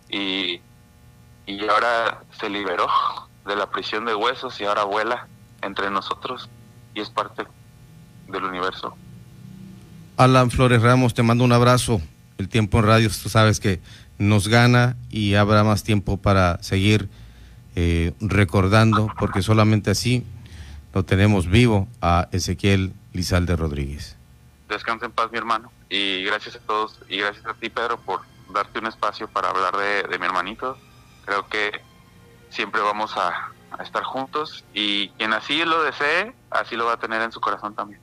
[0.08, 0.60] Y,
[1.46, 2.88] y ahora se liberó
[3.46, 5.28] de la prisión de huesos y ahora vuela
[5.62, 6.48] entre nosotros
[6.94, 7.44] y es parte
[8.28, 8.94] del universo.
[10.16, 12.00] Alan Flores Ramos, te mando un abrazo.
[12.38, 13.80] El tiempo en radio, tú sabes que
[14.18, 17.08] nos gana y habrá más tiempo para seguir
[17.74, 20.24] eh, recordando, porque solamente así
[20.92, 24.16] lo tenemos vivo a Ezequiel Lizalde Rodríguez.
[24.68, 25.70] Descansa en paz, mi hermano.
[25.88, 28.20] Y gracias a todos y gracias a ti, Pedro, por
[28.52, 30.76] darte un espacio para hablar de, mi hermanito.
[31.24, 31.72] Creo que
[32.50, 33.52] siempre vamos a,
[33.82, 37.74] estar juntos y quien así lo desee, así lo va a tener en su corazón
[37.74, 38.00] también.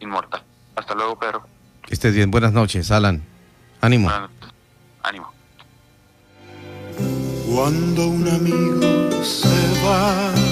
[0.00, 0.42] Inmortal.
[0.74, 1.46] Hasta luego, Pedro.
[1.82, 2.30] Que estés bien.
[2.30, 3.22] Buenas noches, Alan.
[3.82, 4.10] Ánimo.
[5.02, 5.32] Ánimo.
[7.54, 10.51] Cuando un amigo se va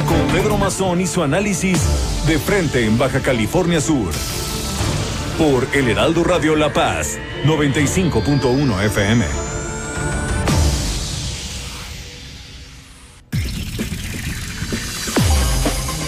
[0.00, 1.78] con Pedro Mazón y su análisis
[2.26, 4.10] de frente en Baja California Sur.
[5.36, 9.24] Por El Heraldo Radio La Paz, 95.1 FM.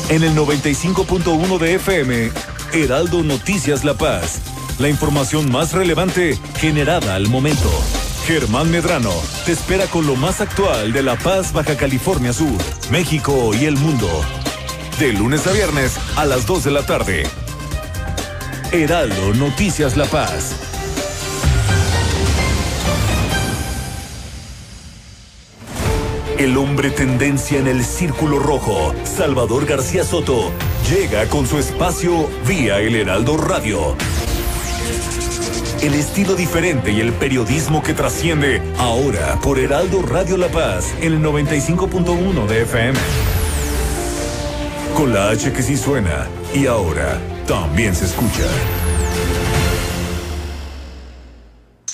[0.08, 2.30] En el 95.1 de FM,
[2.72, 4.40] Heraldo Noticias La Paz.
[4.78, 7.70] La información más relevante generada al momento.
[8.26, 9.12] Germán Medrano
[9.44, 12.56] te espera con lo más actual de La Paz, Baja California Sur,
[12.90, 14.08] México y el mundo.
[14.98, 17.26] De lunes a viernes a las 2 de la tarde.
[18.72, 20.54] Heraldo Noticias La Paz.
[26.38, 30.50] El hombre tendencia en el círculo rojo, Salvador García Soto,
[30.88, 33.94] llega con su espacio vía el Heraldo Radio
[35.86, 41.12] el estilo diferente y el periodismo que trasciende ahora por Heraldo Radio La Paz en
[41.12, 42.98] el 95.1 de FM.
[44.96, 48.46] Con la H que sí suena y ahora también se escucha.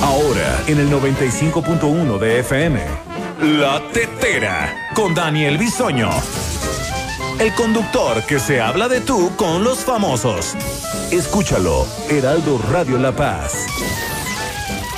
[0.00, 2.80] Ahora en el 95.1 de FM.
[3.58, 6.10] La Tetera con Daniel Bisoño.
[7.40, 10.54] el conductor que se habla de tú con los famosos.
[11.10, 13.66] Escúchalo, Heraldo Radio La Paz.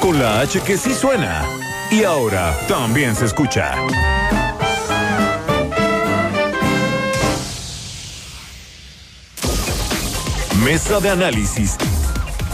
[0.00, 1.44] Con la H que sí suena.
[1.90, 3.74] Y ahora también se escucha.
[10.64, 11.76] Mesa de análisis.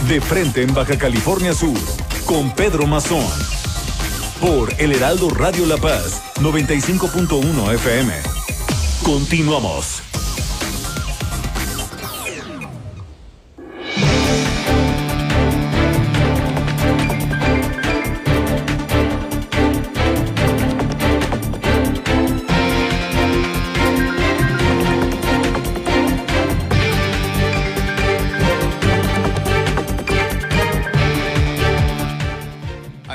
[0.07, 2.06] De frente en Baja California Sur.
[2.27, 3.25] Con Pedro Mazón.
[4.41, 6.21] Por El Heraldo Radio La Paz.
[6.41, 8.13] 95.1 FM.
[9.01, 10.06] Continuamos.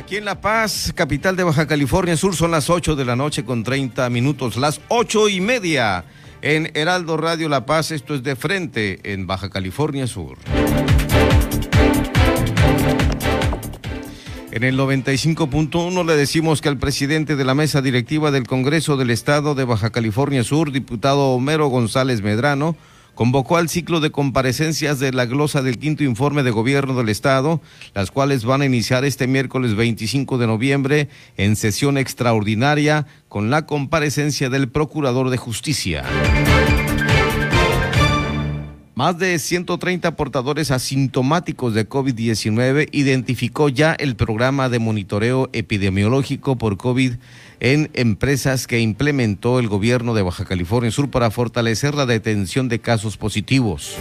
[0.02, 3.44] Aquí en La Paz, capital de Baja California Sur, son las 8 de la noche
[3.44, 6.04] con 30 minutos, las ocho y media
[6.42, 7.92] en Heraldo Radio La Paz.
[7.92, 10.38] Esto es de frente en Baja California Sur.
[14.50, 19.10] En el 95.1 le decimos que el presidente de la mesa directiva del Congreso del
[19.10, 22.76] Estado de Baja California Sur, diputado Homero González Medrano,
[23.14, 27.60] convocó al ciclo de comparecencias de la glosa del quinto informe de gobierno del Estado,
[27.94, 33.66] las cuales van a iniciar este miércoles 25 de noviembre en sesión extraordinaria con la
[33.66, 36.04] comparecencia del Procurador de Justicia.
[38.94, 46.76] Más de 130 portadores asintomáticos de COVID-19 identificó ya el programa de monitoreo epidemiológico por
[46.76, 47.14] COVID
[47.60, 52.80] en empresas que implementó el gobierno de Baja California Sur para fortalecer la detención de
[52.80, 53.96] casos positivos.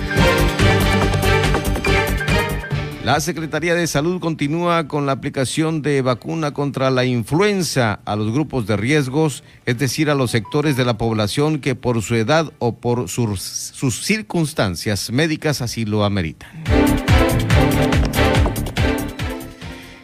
[3.04, 8.32] La Secretaría de Salud continúa con la aplicación de vacuna contra la influenza a los
[8.32, 12.54] grupos de riesgos, es decir, a los sectores de la población que por su edad
[12.60, 13.42] o por sus,
[14.06, 16.52] circunstancias médicas así lo ameritan.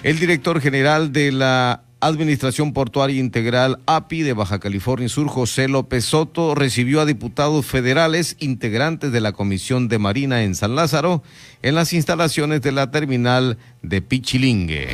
[0.02, 6.06] El director general de la Administración Portuaria Integral API de Baja California Sur, José López
[6.06, 11.24] Soto, recibió a diputados federales integrantes de la Comisión de Marina en San Lázaro
[11.64, 14.90] en las instalaciones de la terminal de Pichilingue.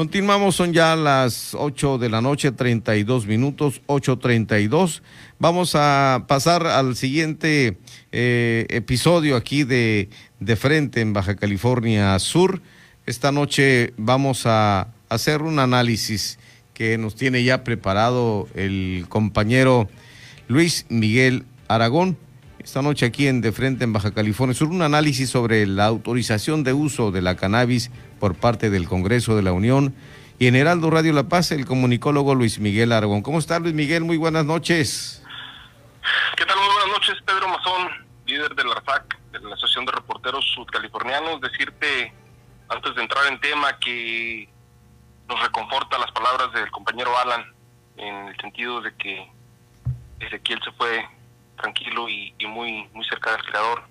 [0.00, 5.02] Continuamos, son ya las 8 de la noche, 32 minutos, 8.32.
[5.38, 7.76] Vamos a pasar al siguiente
[8.10, 10.08] eh, episodio aquí de,
[10.38, 12.62] de Frente en Baja California Sur.
[13.04, 16.38] Esta noche vamos a hacer un análisis
[16.72, 19.86] que nos tiene ya preparado el compañero
[20.48, 22.16] Luis Miguel Aragón.
[22.62, 26.62] Esta noche aquí en De Frente en Baja California Sur, un análisis sobre la autorización
[26.62, 29.94] de uso de la cannabis por parte del Congreso de la Unión.
[30.38, 33.22] Y en Heraldo Radio La Paz, el comunicólogo Luis Miguel Aragón.
[33.22, 34.04] ¿Cómo está Luis Miguel?
[34.04, 35.24] Muy buenas noches.
[36.36, 36.58] ¿Qué tal?
[36.58, 37.88] Muy buenas noches, Pedro Mazón,
[38.26, 41.40] líder de la RFAC, de la Asociación de Reporteros Sudcalifornianos.
[41.40, 42.12] Decirte,
[42.68, 44.50] antes de entrar en tema, que
[45.30, 47.42] nos reconforta las palabras del compañero Alan,
[47.96, 49.26] en el sentido de que
[50.20, 51.06] Ezequiel se fue
[51.60, 53.82] tranquilo y, y muy, muy cerca del creador.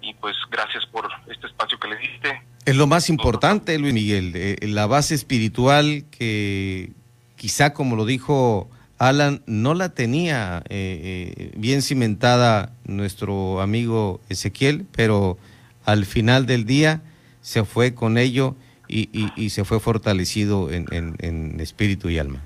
[0.00, 2.42] Y pues gracias por este espacio que le diste.
[2.64, 6.90] Es lo más importante, Luis Miguel, eh, la base espiritual que
[7.36, 14.86] quizá, como lo dijo Alan, no la tenía eh, eh, bien cimentada nuestro amigo Ezequiel,
[14.94, 15.38] pero
[15.84, 17.02] al final del día
[17.40, 18.54] se fue con ello
[18.88, 22.40] y, y- y se fue fortalecido en, en- en espíritu y alma.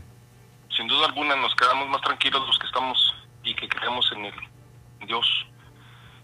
[0.75, 3.15] Sin duda alguna nos quedamos más tranquilos los que estamos
[3.47, 4.35] y que creemos en el
[5.07, 5.27] Dios.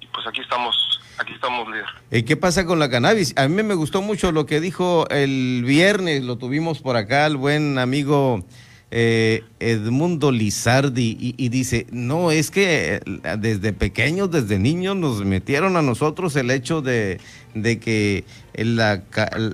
[0.01, 1.87] Y pues aquí estamos, aquí estamos, líder.
[2.11, 3.33] Eh, ¿Qué pasa con la cannabis?
[3.37, 7.37] A mí me gustó mucho lo que dijo el viernes, lo tuvimos por acá, el
[7.37, 8.45] buen amigo
[8.91, 13.01] eh, Edmundo Lizardi, y, y dice, no, es que eh,
[13.39, 17.21] desde pequeños, desde niños, nos metieron a nosotros el hecho de,
[17.55, 19.03] de que la,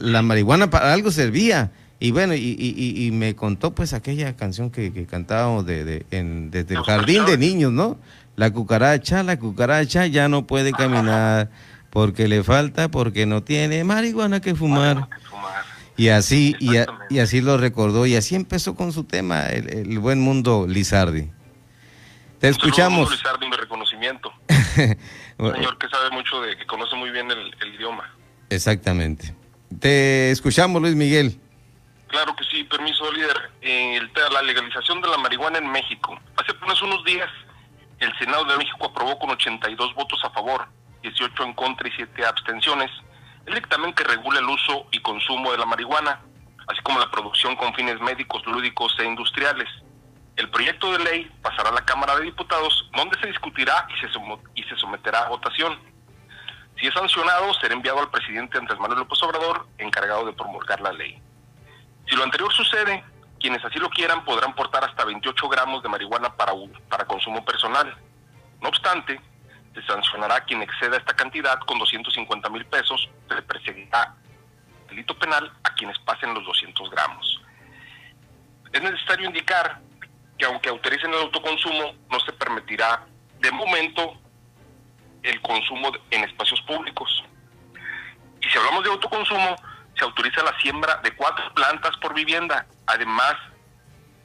[0.00, 1.70] la marihuana para algo servía.
[2.00, 6.06] Y bueno, y, y- y- me contó pues aquella canción que, que cantábamos de, de-
[6.12, 7.98] en- desde el jardín de niños, ¿no?
[8.36, 11.50] La cucaracha, la cucaracha ya no puede caminar
[11.90, 15.08] porque le falta, porque no tiene marihuana que fumar.
[15.96, 17.14] Y así, y, a- Exactamente.
[17.14, 21.28] y así lo recordó, y así empezó con su tema, el, el buen mundo Lizardi.
[22.38, 23.10] Te escuchamos.
[23.24, 24.30] A mi reconocimiento.
[24.76, 28.04] Señor que sabe mucho de, que conoce muy bien el, el idioma.
[28.50, 29.34] Exactamente.
[29.80, 31.40] Te escuchamos, Luis Miguel.
[32.08, 33.50] Claro que sí, permiso, líder.
[33.60, 36.18] En el, la legalización de la marihuana en México.
[36.36, 37.30] Hace apenas unos días,
[38.00, 40.66] el Senado de México aprobó con 82 votos a favor,
[41.02, 42.90] 18 en contra y 7 abstenciones,
[43.46, 46.20] el dictamen que regula el uso y consumo de la marihuana.
[46.66, 49.68] así como la producción con fines médicos, lúdicos e industriales.
[50.36, 54.08] El proyecto de ley pasará a la Cámara de Diputados, donde se discutirá y se,
[54.54, 55.78] y se someterá a votación.
[56.78, 60.92] Si es sancionado, será enviado al presidente Andrés Manuel López Obrador, encargado de promulgar la
[60.92, 61.20] ley.
[62.08, 63.04] Si lo anterior sucede,
[63.38, 66.52] quienes así lo quieran podrán portar hasta 28 gramos de marihuana para,
[66.88, 67.96] para consumo personal.
[68.60, 69.20] No obstante,
[69.74, 74.14] se sancionará a quien exceda esta cantidad con 250 mil pesos, se le perseguirá
[74.88, 77.40] delito penal a quienes pasen los 200 gramos.
[78.72, 79.80] Es necesario indicar
[80.38, 83.04] que aunque autoricen el autoconsumo, no se permitirá
[83.40, 84.18] de momento
[85.22, 87.24] el consumo en espacios públicos.
[88.40, 89.56] Y si hablamos de autoconsumo,
[89.98, 93.34] se autoriza la siembra de cuatro plantas por vivienda, además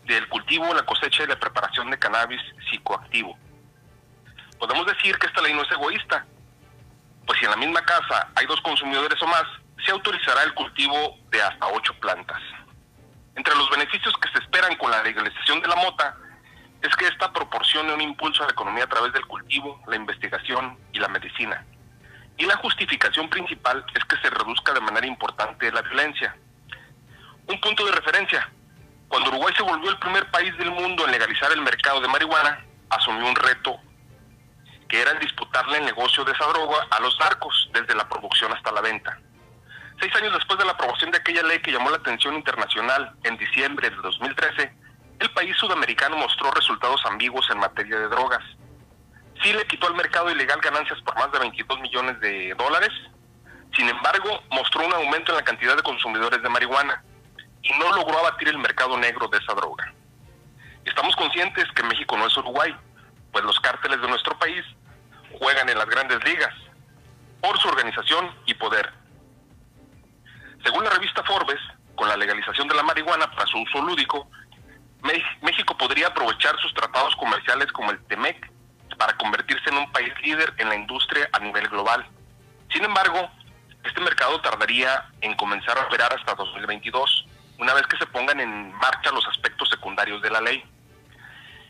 [0.06, 3.38] del cultivo, la cosecha y la preparación de cannabis psicoactivo.
[4.60, 6.26] Podemos decir que esta ley no es egoísta,
[7.26, 9.44] pues si en la misma casa hay dos consumidores o más,
[9.86, 12.42] se autorizará el cultivo de hasta ocho plantas.
[13.36, 16.16] Entre los beneficios que se esperan con la legalización de la mota
[16.82, 20.78] es que esta proporcione un impulso a la economía a través del cultivo, la investigación
[20.92, 21.66] y la medicina.
[22.38, 26.36] Y la justificación principal es que se reduzca de manera importante la violencia.
[27.48, 28.50] Un punto de referencia.
[29.08, 32.66] Cuando Uruguay se volvió el primer país del mundo en legalizar el mercado de marihuana,
[32.90, 33.80] asumió un reto
[34.94, 38.54] que era el disputarle el negocio de esa droga a los narcos, desde la producción
[38.54, 39.20] hasta la venta.
[40.00, 43.36] Seis años después de la aprobación de aquella ley que llamó la atención internacional en
[43.38, 44.72] diciembre de 2013,
[45.20, 48.44] el país sudamericano mostró resultados ambiguos en materia de drogas.
[49.42, 52.92] Sí le quitó al mercado ilegal ganancias por más de 22 millones de dólares,
[53.76, 57.04] sin embargo mostró un aumento en la cantidad de consumidores de marihuana
[57.62, 59.94] y no logró abatir el mercado negro de esa droga.
[60.86, 62.76] Estamos conscientes que México no es Uruguay,
[63.32, 64.64] pues los cárteles de nuestro país
[65.40, 66.54] juegan en las grandes ligas
[67.42, 69.04] por su organización y poder
[70.64, 71.60] según la revista Forbes,
[71.96, 74.30] con la legalización de la marihuana para su uso lúdico,
[75.42, 78.50] México podría aprovechar sus tratados comerciales como el TEMEC
[78.96, 82.06] para convertirse en un país líder en la industria a nivel global.
[82.72, 83.30] Sin embargo,
[83.84, 87.26] este mercado tardaría en comenzar a operar hasta 2022,
[87.60, 90.64] una vez que se pongan en marcha los aspectos secundarios de la ley.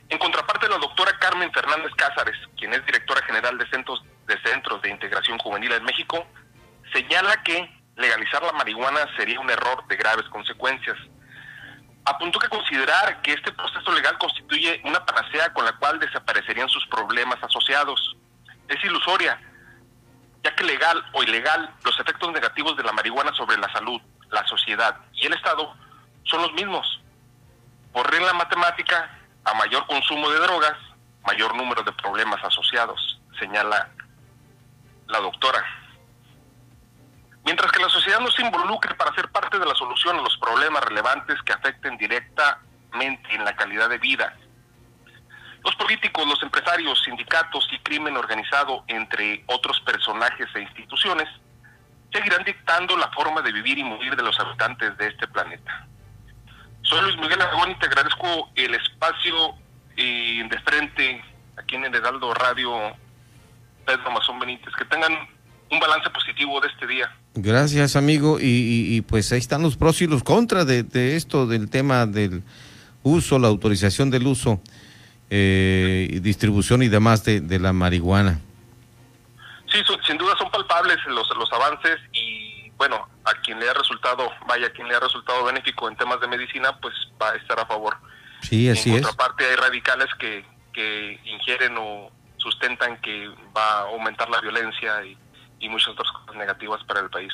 [0.10, 4.82] En contraparte, la doctora Carmen Fernández Cázares, quien es directora general de Centros de, Centros
[4.82, 6.26] de Integración Juvenil en México,
[6.94, 10.98] señala que legalizar la marihuana sería un error de graves consecuencias.
[12.06, 16.86] Apuntó que considerar que este proceso legal constituye una panacea con la cual desaparecerían sus
[16.88, 18.18] problemas asociados
[18.68, 19.40] es ilusoria,
[20.44, 24.02] ya que legal o ilegal los efectos negativos de la marihuana sobre la salud,
[24.32, 25.74] la sociedad y el Estado
[26.24, 27.02] son los mismos.
[27.92, 29.10] Por regla matemática,
[29.46, 30.78] a mayor consumo de drogas,
[31.26, 33.90] mayor número de problemas asociados, señala
[35.08, 35.64] la doctora.
[37.46, 40.38] Mientras que la sociedad no se involucre para ser parte de la solución a los
[40.38, 44.34] problemas relevantes que afecten directamente en la calidad de vida.
[45.64, 51.28] Los políticos, los empresarios, sindicatos y crimen organizado, entre otros personajes e instituciones,
[52.12, 55.88] seguirán dictando la forma de vivir y morir de los habitantes de este planeta.
[56.82, 59.56] Soy Luis Miguel Aragón y te agradezco el espacio
[59.96, 61.24] eh, de frente
[61.58, 62.96] aquí en el Heraldo Radio
[63.86, 64.74] Pedro Mazón Benítez.
[64.76, 65.14] Que tengan
[65.72, 67.16] un balance positivo de este día.
[67.36, 68.38] Gracias, amigo.
[68.40, 72.44] Y, pues ahí están los pros y los contras de, esto, del tema del
[73.02, 74.62] uso, la autorización del uso,
[75.30, 78.40] eh, distribución y demás de, la marihuana.
[79.72, 84.30] Sí, sin duda son palpables los, los avances y bueno, a quien le ha resultado,
[84.48, 87.60] vaya, a quien le ha resultado benéfico en temas de medicina, pues va a estar
[87.60, 87.98] a favor.
[88.42, 89.02] Sí, así es.
[89.02, 94.42] Por otra parte, hay radicales que, que ingieren o sustentan que va a aumentar la
[94.42, 95.18] violencia y
[95.64, 97.32] y muchas otras cosas negativas para el país.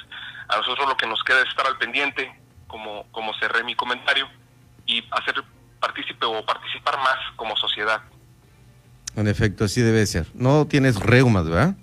[0.48, 2.32] A nosotros lo que nos queda es estar al pendiente,
[2.68, 4.30] como, como cerré mi comentario,
[4.86, 5.44] y hacer
[5.80, 8.02] partícipe o participar más como sociedad.
[9.16, 10.28] En efecto, así debe ser.
[10.36, 11.76] No tienes reumas, ¿verdad?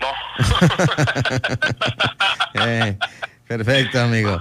[0.00, 0.08] No.
[2.60, 2.98] Eh,
[3.46, 4.40] perfecto, amigo.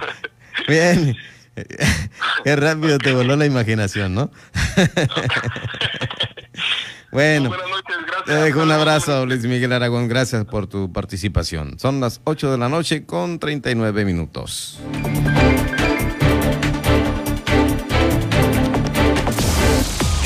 [0.67, 1.15] Bien.
[2.43, 4.31] Qué rápido te voló la imaginación, ¿no?
[7.11, 7.51] Bueno,
[8.25, 10.07] te dejo un abrazo, Luis Miguel Aragón.
[10.07, 11.79] Gracias por tu participación.
[11.79, 14.79] Son las 8 de la noche con 39 minutos.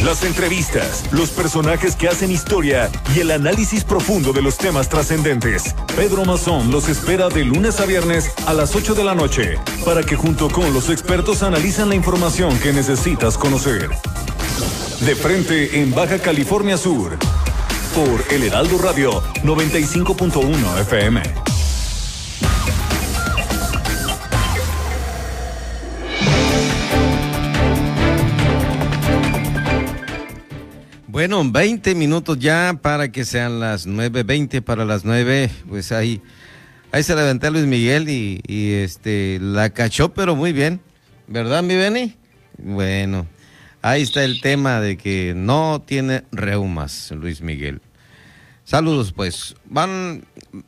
[0.04, 5.76] Las entrevistas, los personajes que hacen historia y el análisis profundo de los temas trascendentes.
[5.96, 10.02] Pedro Mazón los espera de lunes a viernes a las 8 de la noche para
[10.02, 13.92] que junto con los expertos analizan la información que necesitas conocer.
[15.06, 17.18] De frente en Baja California Sur.
[17.96, 21.22] Por El Heraldo Radio 95.1 FM.
[31.08, 35.50] Bueno, 20 minutos ya para que sean las 9.20 para las 9.
[35.68, 36.22] Pues ahí,
[36.92, 38.40] ahí se levanta Luis Miguel y,
[38.74, 40.80] este la cachó, pero muy bien.
[41.28, 42.16] ¿Verdad, mi Beni?
[42.60, 43.26] Bueno,
[43.82, 47.82] ahí está el tema de que no tiene reumas, Luis Miguel.
[48.64, 49.56] Saludos, pues.
[49.66, 50.24] Van,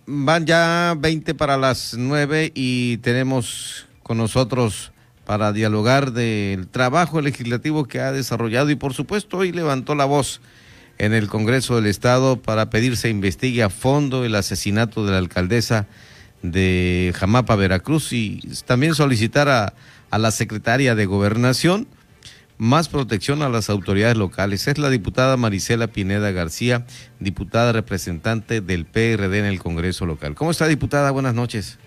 [0.06, 4.92] van ya 20 para las 9 y tenemos con nosotros
[5.26, 10.42] para dialogar del trabajo legislativo que ha desarrollado y por supuesto hoy levantó la voz
[10.98, 15.18] en el Congreso del Estado para pedir se investigue a fondo el asesinato de la
[15.20, 15.88] alcaldesa
[16.42, 19.74] de Jamapa, Veracruz y también solicitar a,
[20.12, 21.88] a la secretaria de Gobernación
[22.58, 24.68] más protección a las autoridades locales.
[24.68, 26.86] Es la diputada Marisela Pineda García,
[27.20, 30.36] diputada representante del PRD en el Congreso local.
[30.36, 31.12] ¿Cómo está, diputada?
[31.12, 31.80] Buenas noches.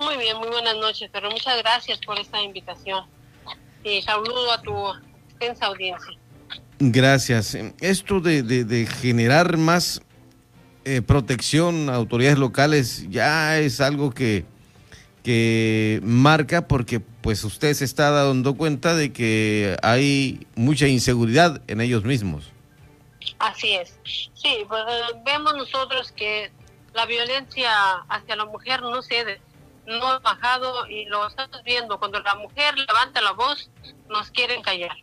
[0.00, 3.04] Muy bien, muy buenas noches, pero muchas gracias por esta invitación.
[3.84, 4.74] Y saludo a tu
[5.28, 6.18] extensa audiencia.
[6.78, 7.56] Gracias.
[7.80, 10.02] Esto de, de, de generar más
[10.86, 14.46] eh, protección a autoridades locales ya es algo que,
[15.22, 21.80] que marca porque pues usted se está dando cuenta de que hay mucha inseguridad en
[21.80, 22.50] ellos mismos.
[23.38, 23.98] Así es.
[24.04, 24.84] Sí, pues,
[25.24, 26.50] vemos nosotros que
[26.94, 27.70] la violencia
[28.08, 29.40] hacia la mujer no cede,
[29.86, 31.98] no ha bajado y lo estamos viendo.
[31.98, 33.70] Cuando la mujer levanta la voz,
[34.08, 34.96] nos quieren callar.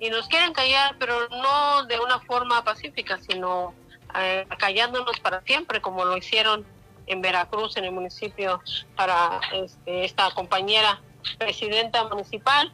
[0.00, 3.74] Y nos quieren callar, pero no de una forma pacífica, sino
[4.16, 6.66] eh, callándonos para siempre, como lo hicieron
[7.06, 8.60] en Veracruz, en el municipio,
[8.96, 11.00] para este, esta compañera
[11.38, 12.72] presidenta municipal,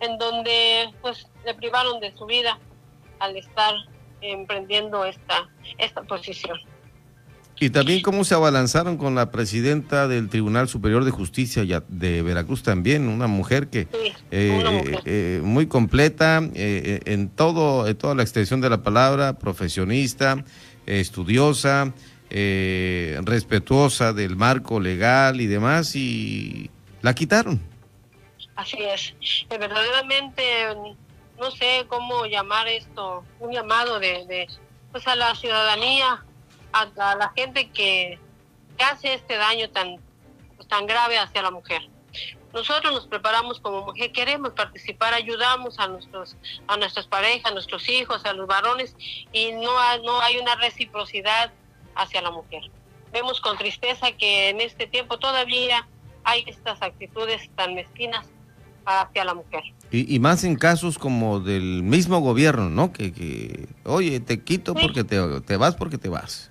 [0.00, 2.58] en donde pues le privaron de su vida
[3.18, 3.74] al estar
[4.22, 6.58] emprendiendo esta, esta posición.
[7.62, 12.62] Y también cómo se abalanzaron con la presidenta del Tribunal Superior de Justicia de Veracruz
[12.62, 15.02] también, una mujer que Sí, eh, una mujer.
[15.04, 20.42] eh, muy completa eh, en todo, en toda la extensión de la palabra, profesionista,
[20.86, 21.92] eh, estudiosa,
[22.30, 26.70] eh, respetuosa del marco legal y demás, y
[27.02, 27.60] la quitaron.
[28.56, 29.14] Así es.
[29.50, 30.42] Eh, verdaderamente,
[31.38, 34.48] no sé cómo llamar esto, un llamado de, de
[34.92, 36.24] pues a la ciudadanía,
[36.72, 38.18] a, la gente que,
[38.78, 39.96] hace este daño tan,
[40.56, 41.82] pues, tan grave hacia la mujer.
[42.52, 47.88] Nosotros nos preparamos como mujer, queremos participar, ayudamos a nuestros, a nuestras parejas, a nuestros
[47.88, 48.96] hijos, a los varones,
[49.32, 51.52] y no no hay una reciprocidad
[51.94, 52.62] hacia la mujer.
[53.12, 55.86] Vemos con tristeza que en este tiempo todavía
[56.24, 58.26] hay estas actitudes tan mezquinas
[58.84, 59.62] hacia la mujer.
[59.90, 62.92] Y, y más en casos como del mismo gobierno, ¿no?
[62.92, 64.80] Que, que oye, te quito Sí.
[64.82, 66.50] porque te, te vas porque te vas.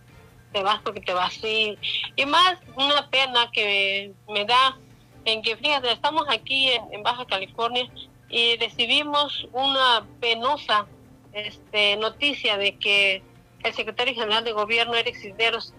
[0.51, 1.37] Te vas porque te vas.
[1.43, 1.77] Y,
[2.15, 4.77] y más una pena que me da
[5.25, 7.87] en que, fíjate, estamos aquí en, en Baja California
[8.29, 10.85] y recibimos una penosa
[11.33, 13.23] este, noticia de que
[13.63, 15.73] el secretario general de gobierno, Eric Cisneros,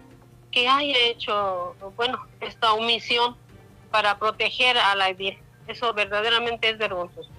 [0.51, 3.35] que haya hecho, bueno, esta omisión
[3.89, 5.37] para proteger a la EDIR.
[5.67, 7.29] Eso verdaderamente es vergonzoso.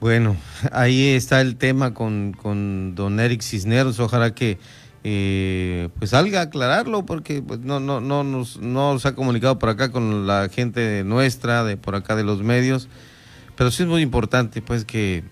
[0.00, 0.36] Bueno,
[0.72, 3.98] ahí está el tema con, con don Eric Cisneros.
[3.98, 4.58] Ojalá que
[5.02, 9.58] eh, pues salga a aclararlo porque pues, no, no, no, nos, no nos ha comunicado
[9.58, 12.88] por acá con la gente nuestra, de por acá de los medios.
[13.56, 15.24] Pero sí es muy importante pues que,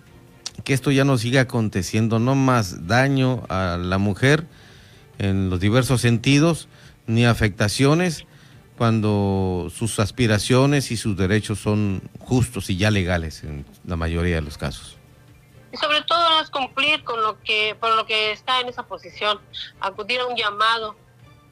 [0.66, 4.48] que esto ya no siga aconteciendo, no más daño a la mujer
[5.16, 6.66] en los diversos sentidos,
[7.06, 8.26] ni afectaciones
[8.76, 14.42] cuando sus aspiraciones y sus derechos son justos y ya legales en la mayoría de
[14.42, 14.98] los casos.
[15.72, 19.38] y sobre todo es cumplir con lo que por lo que está en esa posición
[19.80, 20.96] acudir a un llamado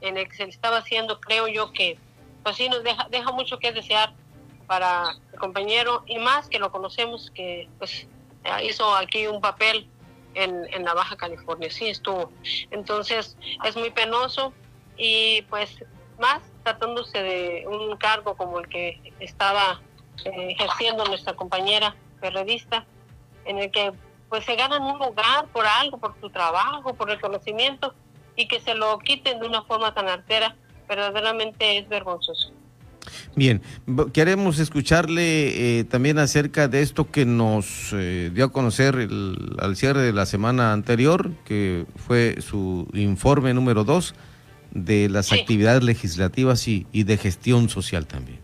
[0.00, 1.98] en el que se le estaba haciendo creo yo que
[2.42, 4.12] pues sí nos deja deja mucho que desear
[4.66, 8.08] para el compañero y más que lo conocemos que pues
[8.62, 9.88] hizo aquí un papel
[10.34, 12.32] en, en la Baja California sí estuvo
[12.70, 14.53] entonces es muy penoso
[14.97, 15.84] y pues
[16.18, 19.80] más tratándose de un cargo como el que estaba
[20.24, 22.86] eh, ejerciendo nuestra compañera periodista
[23.45, 23.92] en el que
[24.28, 27.95] pues se ganan un lugar por algo, por su trabajo, por reconocimiento
[28.36, 30.57] y que se lo quiten de una forma tan artera,
[30.88, 32.51] verdaderamente es vergonzoso.
[33.36, 33.62] Bien,
[34.12, 39.76] queremos escucharle eh, también acerca de esto que nos eh, dio a conocer el- al
[39.76, 44.14] cierre de la semana anterior, que fue su informe número dos
[44.70, 45.38] de las Sí.
[45.38, 48.38] actividades legislativas y, y de gestión social también.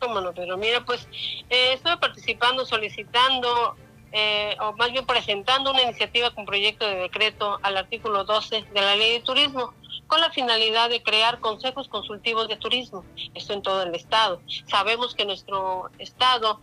[0.00, 1.08] Cómo no, pero mira, pues
[1.50, 3.74] eh, estuve participando, solicitando,
[4.12, 8.80] eh, o más bien presentando una iniciativa con proyecto de decreto al artículo 12 de
[8.80, 9.74] la ley de turismo,
[10.06, 13.04] con la finalidad de crear consejos consultivos de turismo,
[13.34, 14.40] esto en todo el estado.
[14.66, 16.60] Sabemos que nuestro estado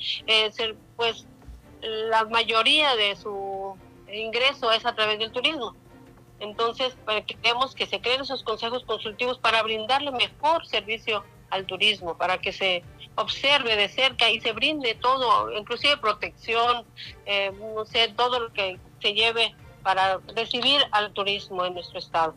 [0.96, 1.28] pues
[1.82, 3.78] la mayoría de su
[4.12, 5.76] ingreso es a través del turismo.
[6.40, 11.24] Entonces, pues, queremos que se creen esos consejos consultivos para brindarle mejor servicio
[11.56, 12.84] al turismo, para que se
[13.16, 16.86] observe de cerca y se brinde todo, inclusive protección,
[17.26, 22.36] eh, no sé, todo lo que se lleve para recibir al turismo en nuestro estado.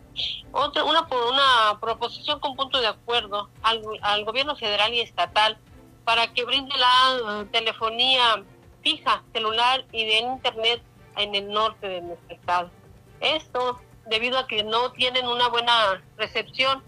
[0.53, 5.59] Otra, una, una proposición con punto de acuerdo al, al gobierno federal y estatal
[6.05, 8.45] para que brinde la telefonía
[8.83, 10.83] fija, celular y de internet
[11.16, 12.71] en el norte de nuestro estado.
[13.21, 16.83] Esto debido a que no tienen una buena recepción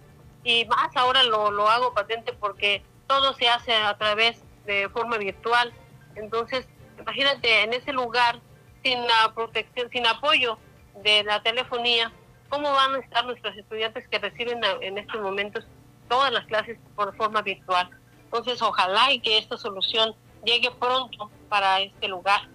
[0.44, 5.18] y más ahora lo, lo hago patente porque todo se hace a través de forma
[5.18, 5.72] virtual.
[6.14, 6.66] Entonces,
[6.98, 8.40] imagínate, en ese lugar,
[8.82, 10.58] sin la protección, sin apoyo
[11.02, 12.12] de la telefonía,
[12.48, 15.66] ¿cómo van a estar nuestros estudiantes que reciben en estos momentos
[16.08, 17.90] todas las clases por forma virtual?
[18.24, 20.14] Entonces, ojalá y que esta solución
[20.44, 22.48] llegue pronto para este lugar.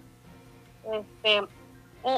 [0.92, 1.42] Este,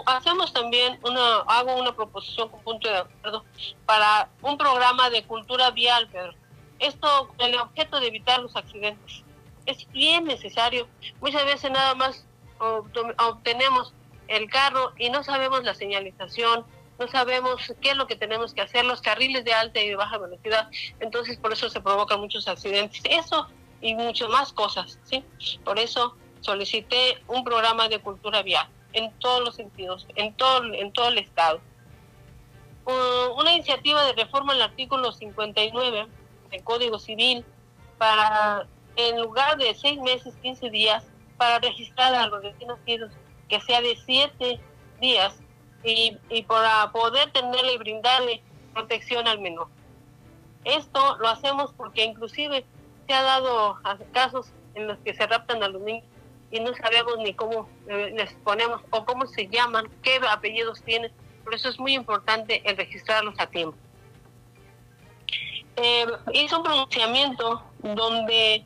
[0.07, 3.45] hacemos también una, hago una proposición con punto de acuerdo
[3.87, 6.35] para un programa de cultura vial, Pedro.
[6.79, 9.25] Esto el objeto de evitar los accidentes.
[9.67, 10.89] Es bien necesario.
[11.21, 12.25] Muchas veces nada más
[12.59, 13.95] obtenemos
[14.29, 16.67] el carro y no sabemos la señalización,
[16.99, 19.97] no sabemos qué es lo que tenemos que hacer, los carriles de alta y de
[19.97, 20.69] baja velocidad.
[21.01, 23.01] Entonces por eso se provocan muchos accidentes.
[23.05, 23.49] Eso
[23.81, 25.25] y muchas más cosas, ¿sí?
[25.65, 30.93] Por eso solicité un programa de cultura vial en todos los sentidos, en todo, en
[30.93, 31.61] todo el Estado.
[33.37, 36.07] una iniciativa de reforma al artículo 59
[36.51, 37.45] del Código Civil
[37.99, 38.67] para,
[38.97, 41.05] en lugar de seis meses, 15 días,
[41.37, 43.13] para registrar a los recién nacidos,
[43.49, 44.61] que sea de siete
[45.01, 45.39] días,
[45.85, 48.43] y, y para poder tenerle y brindarle
[48.75, 49.69] protección al menor.
[50.65, 52.65] Esto lo hacemos porque inclusive
[53.07, 53.79] se ha dado
[54.13, 56.05] casos en los que se raptan a los niños
[56.51, 61.13] y no sabemos ni cómo eh, les ponemos o cómo se llaman, qué apellidos tienen.
[61.45, 63.77] Por eso es muy importante el registrarlos a tiempo.
[65.77, 68.65] Eh, hizo un pronunciamiento donde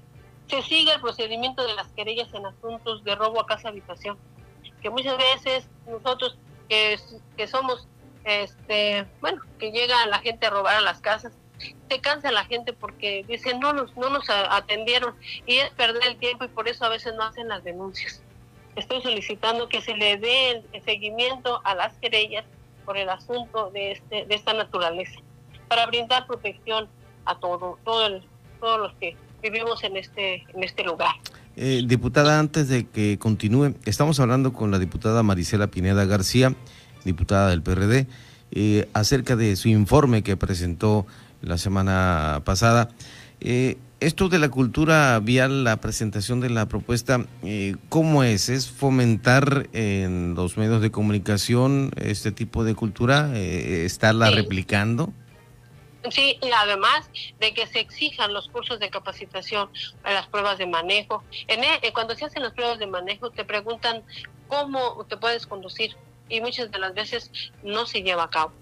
[0.49, 4.19] se sigue el procedimiento de las querellas en asuntos de robo a casa habitación,
[4.81, 6.99] que muchas veces nosotros que,
[7.37, 7.87] que somos,
[8.25, 11.33] este, bueno, que llega la gente a robar a las casas,
[11.89, 15.15] se cansa la gente porque dicen no nos, no nos atendieron
[15.47, 18.23] y es perder el tiempo y por eso a veces no hacen las denuncias.
[18.77, 22.45] Estoy solicitando que se le dé el seguimiento a las querellas
[22.85, 25.21] por el asunto de, este, de esta naturaleza,
[25.69, 26.89] para brindar protección
[27.25, 28.21] a todo, todo
[28.61, 31.11] todos los que vivimos en este, en este lugar.
[31.57, 36.55] Eh, diputada, antes de que continúe, estamos hablando con la diputada Marisela Pineda García,
[37.05, 38.07] diputada del PRD,
[38.53, 41.07] eh, acerca de su informe que presentó
[41.43, 42.89] la semana pasada.
[43.41, 48.49] Eh, esto de la cultura vial, la presentación de la propuesta, eh, ¿cómo es?
[48.49, 53.31] ¿Es fomentar en los medios de comunicación este tipo de cultura?
[53.35, 55.13] Eh, ¿Estarla replicando?
[56.11, 59.71] Sí, y además de que se exijan los cursos de capacitación
[60.03, 61.23] las pruebas de manejo.
[61.47, 64.03] En, e, cuando se hacen las pruebas de manejo te preguntan
[64.49, 65.97] cómo te puedes conducir
[66.29, 67.31] y muchas de las veces
[67.63, 68.53] no se lleva a cabo.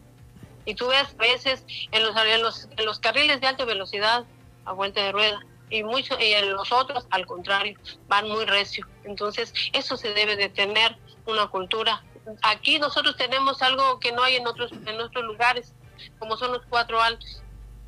[0.70, 4.24] Y tú ves a veces en los, en los, en los carriles de alta velocidad
[4.64, 8.86] a vuelta de rueda y, mucho, y en los otros, al contrario, van muy recio.
[9.02, 10.96] Entonces, eso se debe de tener
[11.26, 12.04] una cultura.
[12.42, 15.74] Aquí nosotros tenemos algo que no hay en otros, en otros lugares,
[16.20, 17.42] como son los cuatro altos.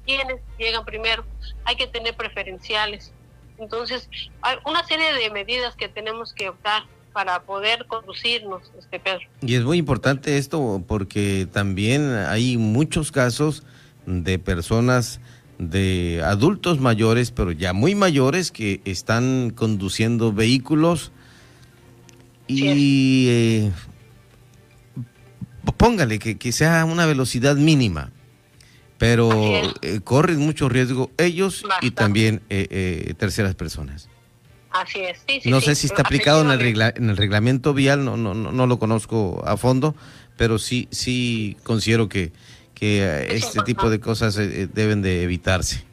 [0.04, 1.24] ¿Quiénes llegan primero?
[1.64, 3.12] Hay que tener preferenciales.
[3.58, 4.10] Entonces,
[4.40, 6.82] hay una serie de medidas que tenemos que optar
[7.12, 9.20] para poder conducirnos, este Pedro.
[9.40, 13.62] Y es muy importante esto porque también hay muchos casos
[14.06, 15.20] de personas
[15.58, 21.12] de adultos mayores, pero ya muy mayores, que están conduciendo vehículos
[22.48, 23.72] y eh,
[25.76, 28.10] póngale que, que, sea una velocidad mínima,
[28.98, 29.30] pero
[29.82, 34.08] eh, corren mucho riesgo ellos y también eh, terceras personas.
[34.72, 35.46] Así es.
[35.46, 38.78] no sé si está aplicado en el, en el reglamento vial, no, no, no, lo
[38.78, 39.94] conozco a fondo,
[40.36, 42.32] pero sí, sí considero que,
[42.74, 45.84] que este tipo de cosas eh, eh, deben de evitarse.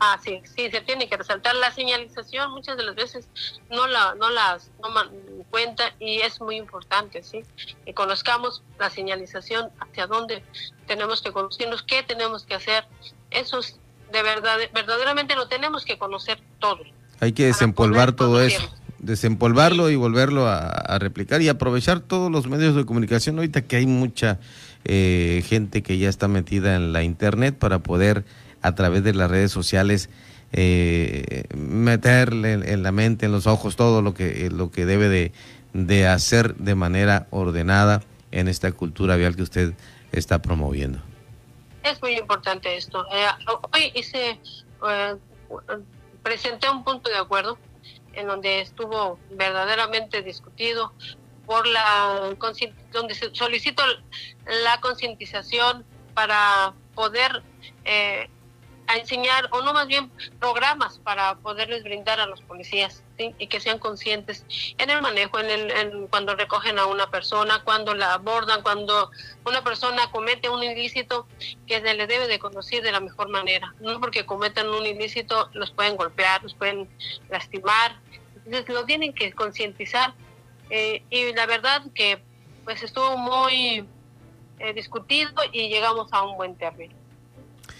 [0.00, 3.28] Ah, sí, sí, se tiene que resaltar la señalización, muchas de las veces
[3.70, 7.42] no la no las toman en cuenta y es muy importante, ¿sí?
[7.86, 10.42] Que conozcamos la señalización, hacia dónde
[10.86, 12.84] tenemos que conducirnos, qué tenemos que hacer,
[13.30, 13.78] eso es
[14.12, 16.86] de verdad, verdaderamente lo tenemos que conocer todos.
[17.24, 18.62] Hay que desempolvar todo eso,
[18.98, 23.86] desempolvarlo y volverlo a, replicar y aprovechar todos los medios de comunicación ahorita que hay
[23.86, 24.38] mucha
[24.84, 28.24] eh, gente que ya está metida en la internet para poder
[28.60, 30.10] a través de las redes sociales
[30.52, 35.32] eh, meterle en, la mente, en los ojos todo lo que lo que debe de,
[35.72, 39.74] de hacer de manera ordenada en esta cultura vial que usted
[40.12, 41.00] está promoviendo.
[41.82, 43.04] Es muy importante esto.
[43.12, 43.26] Eh,
[43.72, 44.40] hoy hice,
[44.88, 45.16] eh,
[46.24, 47.56] presenté un punto de acuerdo
[48.14, 50.92] en donde estuvo verdaderamente discutido
[51.46, 52.34] por la
[52.90, 53.82] donde se solicitó
[54.46, 57.42] la concientización para poder
[57.84, 58.28] eh,
[58.88, 60.10] enseñar, o no más bien
[60.40, 64.44] programas para poderles brindar a los policías y que sean conscientes
[64.78, 69.10] en el manejo, en el, cuando recogen a una persona, cuando la abordan, cuando
[69.44, 71.26] una persona comete un ilícito,
[71.66, 73.74] que se le debe de conocer de la mejor manera.
[73.80, 76.88] No porque cometan un ilícito los pueden golpear, los pueden
[77.28, 77.98] lastimar,
[78.44, 80.14] entonces lo tienen que concientizar.
[80.70, 82.22] Eh, y la verdad que
[82.64, 83.86] pues estuvo muy
[84.58, 87.03] eh, discutido y llegamos a un buen término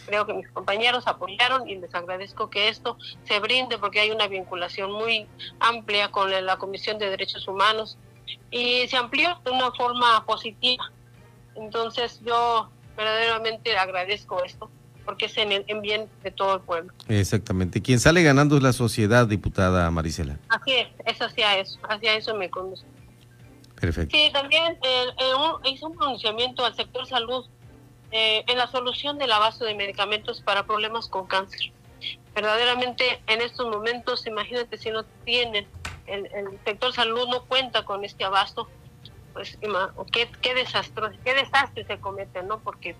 [0.04, 4.28] creo que mis compañeros apoyaron y les agradezco que esto se brinde porque hay una
[4.28, 5.26] vinculación muy
[5.60, 7.98] amplia con la Comisión de Derechos Humanos
[8.50, 10.90] y se amplió de una forma positiva.
[11.54, 14.70] Entonces yo verdaderamente agradezco esto
[15.04, 16.92] porque es en, bien de todo el pueblo.
[17.08, 17.82] Exactamente.
[17.82, 20.38] Quien sale ganando es la sociedad, diputada Marisela.
[20.48, 22.84] Así es, es hacia eso, hacia eso me conduce.
[23.78, 24.16] Perfecto.
[24.16, 27.44] Sí, también eh, eh, hice un pronunciamiento al sector salud
[28.16, 31.72] eh, en la solución del abasto de medicamentos para problemas con cáncer.
[32.32, 35.66] Verdaderamente en estos momentos, imagínate si no tienen,
[36.06, 36.28] el,
[36.64, 38.68] sector salud no cuenta con este abasto,
[39.32, 39.58] pues
[40.12, 42.60] qué, qué desastre, qué desastre se comete, ¿no?
[42.60, 42.94] Porque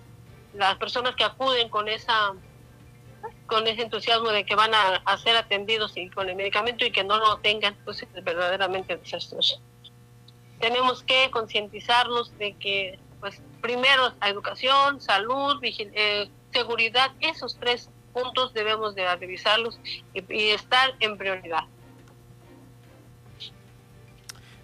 [0.53, 2.33] las personas que acuden con esa
[3.47, 6.91] con ese entusiasmo de que van a, a, ser atendidos y con el medicamento y
[6.91, 9.61] que no lo tengan, pues es verdaderamente desastroso.
[10.59, 12.99] Tenemos que concientizarnos de que
[13.65, 19.79] primero educación, salud, eh, seguridad, esos tres puntos debemos de revisarlos
[20.13, 21.63] y, estar en prioridad.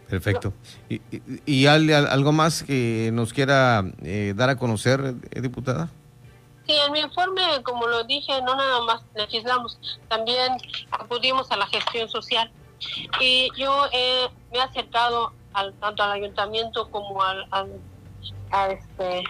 [0.08, 0.54] Perfecto.
[0.88, 1.02] ¿Y,
[1.48, 5.90] y, algo más que nos quiera eh, dar a conocer, eh, diputada?
[6.68, 9.80] Sí, en mi informe, como lo dije, no nada más legislamos,
[10.10, 10.52] también
[10.92, 12.52] acudimos a la gestión social.
[13.20, 13.88] Y yo
[14.52, 17.48] me he acercado al, tanto al ayuntamiento como al
[18.70, 19.24] este,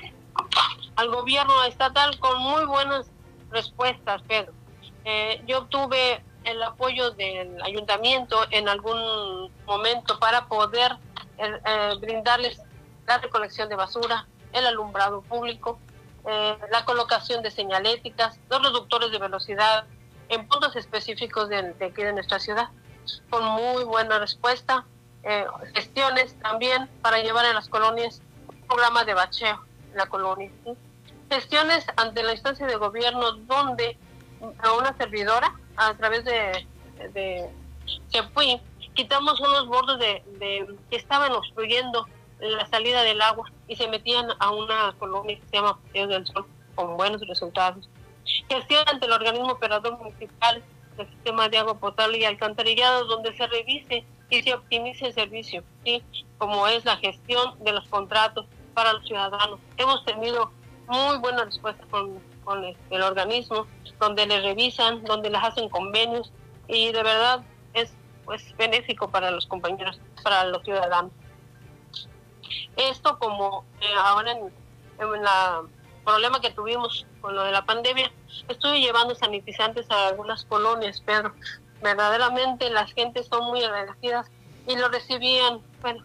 [0.96, 3.10] al gobierno estatal con muy buenas
[3.52, 4.54] respuestas, Pedro.
[5.06, 10.98] Eh, yo obtuve el apoyo del ayuntamiento en algún momento para poder
[11.38, 12.62] eh, eh, brindarles
[13.08, 15.80] la recolección de basura, el alumbrado público,
[16.24, 19.86] la colocación de señaléticas, los reductores de velocidad
[20.30, 22.70] en puntos específicos de, de aquí de nuestra ciudad,
[23.32, 24.86] con muy buena respuesta.
[25.74, 28.22] gestiones también para llevar a las colonias
[28.72, 29.60] programa de bacheo
[29.94, 30.50] la colonia.
[31.30, 33.98] Gestiones ante la instancia de gobierno donde
[34.60, 36.66] a una servidora, a través de,
[37.14, 37.50] de
[38.34, 38.60] fui,
[38.94, 42.08] quitamos unos bordes de, que estaban obstruyendo
[42.40, 46.26] la salida del agua y se metían a una colonia que se llama Dios del
[46.26, 46.46] Sol
[46.76, 47.90] con buenos resultados.
[48.50, 50.64] Gestión ante el organismo operador municipal
[50.98, 55.64] del sistema de agua potable y alcantarillado donde se revise y se optimice el servicio,
[55.84, 56.02] ¿sí?
[56.38, 59.60] como es la gestión de los contratos para los ciudadanos.
[59.78, 60.52] Hemos tenido
[60.88, 63.68] muy buena respuesta con, con el, organismo,
[64.00, 66.32] donde le revisan, donde les hacen convenios
[66.68, 67.44] y de verdad
[67.74, 67.94] es
[68.26, 71.12] pues benéfico para los compañeros, para los ciudadanos.
[72.76, 74.54] Esto como eh, ahora en,
[75.00, 75.64] en la
[76.04, 78.12] problema que tuvimos con lo de la pandemia,
[78.48, 81.34] estuve llevando sanitizantes a algunas colonias, pero
[81.82, 84.30] verdaderamente las gentes son muy agradecidas
[84.68, 86.04] y lo recibían, bueno,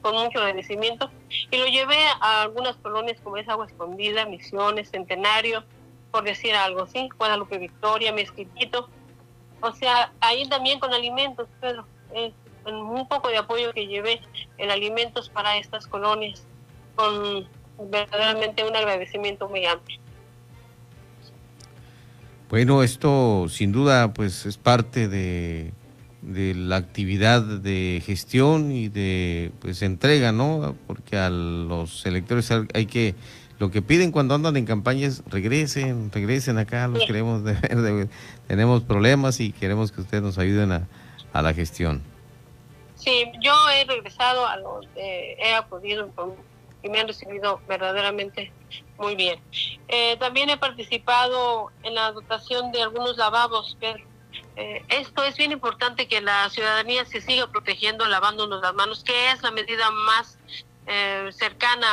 [0.00, 1.10] con mucho agradecimiento
[1.50, 5.64] y lo llevé a algunas colonias como es Agua Escondida, Misiones, Centenario,
[6.10, 7.08] por decir algo, ¿sí?
[7.16, 8.88] Guadalupe Victoria, Mezquitito.
[9.60, 12.32] O sea, ahí también con alimentos, Pedro, es
[12.66, 14.20] un poco de apoyo que llevé
[14.58, 16.46] en alimentos para estas colonias,
[16.94, 17.48] con
[17.90, 19.98] verdaderamente un agradecimiento muy amplio.
[22.48, 25.72] Bueno, esto sin duda pues es parte de
[26.22, 30.74] de la actividad de gestión y de pues entrega, ¿no?
[30.86, 33.14] Porque a los electores hay que
[33.58, 38.08] lo que piden cuando andan en campañas regresen, regresen acá, los queremos de ver,
[38.48, 40.88] tenemos problemas y queremos que ustedes nos ayuden a,
[41.32, 42.02] a la gestión.
[42.96, 46.10] Sí, yo he regresado a los he acudido
[46.82, 48.52] y me han recibido verdaderamente
[48.98, 49.40] muy bien.
[49.88, 54.02] Eh, también he participado en la dotación de algunos lavabos, pero
[54.56, 59.30] eh, esto es bien importante que la ciudadanía se siga protegiendo lavándonos las manos, que
[59.30, 60.38] es la medida más
[60.86, 61.86] eh, cercana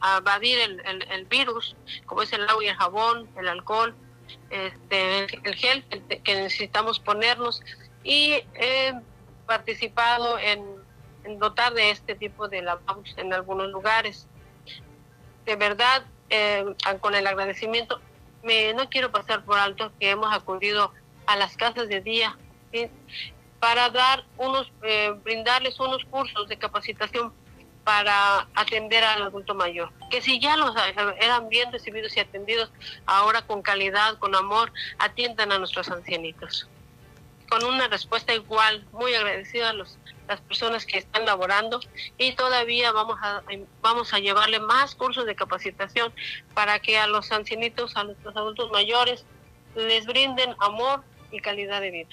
[0.00, 1.76] a, evadir el, virus,
[2.06, 3.94] como es el agua y el jabón, el alcohol,
[4.50, 5.84] este, el gel
[6.24, 7.62] que necesitamos ponernos.
[8.02, 8.94] Y he
[9.46, 10.80] participado en
[11.38, 14.26] dotar de este tipo de lavabos en algunos lugares.
[15.44, 16.64] De verdad, eh,
[17.00, 18.00] con el agradecimiento,
[18.42, 20.92] me, no quiero pasar por alto que hemos acudido
[21.30, 22.36] a las casas de día
[23.60, 27.32] para dar unos, eh, brindarles unos cursos de capacitación
[27.84, 29.92] para atender al adulto mayor.
[30.10, 30.74] Que si ya los
[31.20, 32.72] eran bien recibidos y atendidos,
[33.06, 36.68] ahora con calidad, con amor, atiendan a nuestros ancianitos.
[37.48, 41.80] Con una respuesta igual, muy agradecida a los, las personas que están laborando
[42.18, 43.42] y todavía vamos a,
[43.82, 46.12] vamos a llevarle más cursos de capacitación
[46.54, 49.24] para que a los ancianitos, a nuestros adultos mayores,
[49.76, 52.08] les brinden amor y calidad de vida.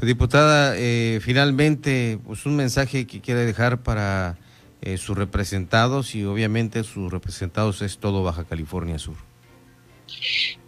[0.00, 4.36] Diputada, eh, finalmente, pues un mensaje que quiere dejar para
[4.80, 9.14] eh, sus representados y obviamente sus representados es todo Baja California Sur.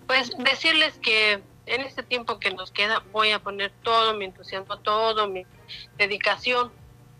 [0.06, 4.78] Pues decirles que en este tiempo que nos queda voy a poner todo mi entusiasmo,
[4.78, 5.44] todo mi
[5.98, 6.70] dedicación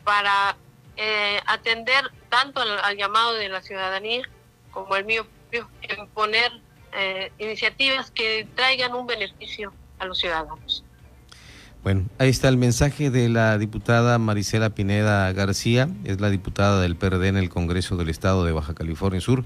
[0.05, 0.57] para
[0.97, 4.23] eh, atender tanto al, llamado de la ciudadanía
[4.71, 6.53] como el mío propio en poner
[6.93, 9.73] eh, iniciativas que traigan un beneficio
[10.05, 10.85] a los ciudadanos.
[11.83, 16.97] Bueno, ahí está el mensaje de la diputada Marisela Pineda García, es la diputada del
[16.97, 19.45] PRD en el Congreso del Estado de Baja California Sur,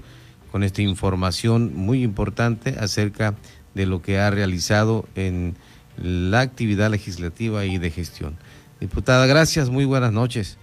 [0.51, 3.35] con esta información muy importante acerca
[3.73, 5.57] de lo que ha realizado en
[5.97, 8.37] la actividad legislativa y de gestión.
[8.79, 10.57] Diputada, gracias, muy buenas noches.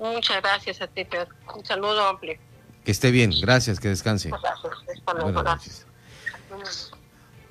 [0.00, 1.28] Muchas gracias a ti, Pedro.
[1.54, 2.36] Un saludo amplio.
[2.84, 4.30] Que esté bien, gracias, que descanse.
[4.30, 5.86] Gracias, buenas noches.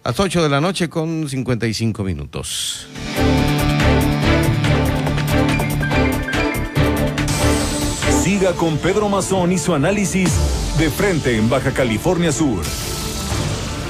[0.06, 2.88] Las 8 de la noche con 55 minutos.
[8.22, 10.30] Siga con Pedro Mazón y su análisis
[10.78, 12.64] de frente en Baja California Sur.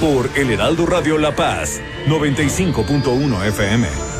[0.00, 4.13] Por El Heraldo Radio La Paz, 95.1 FM.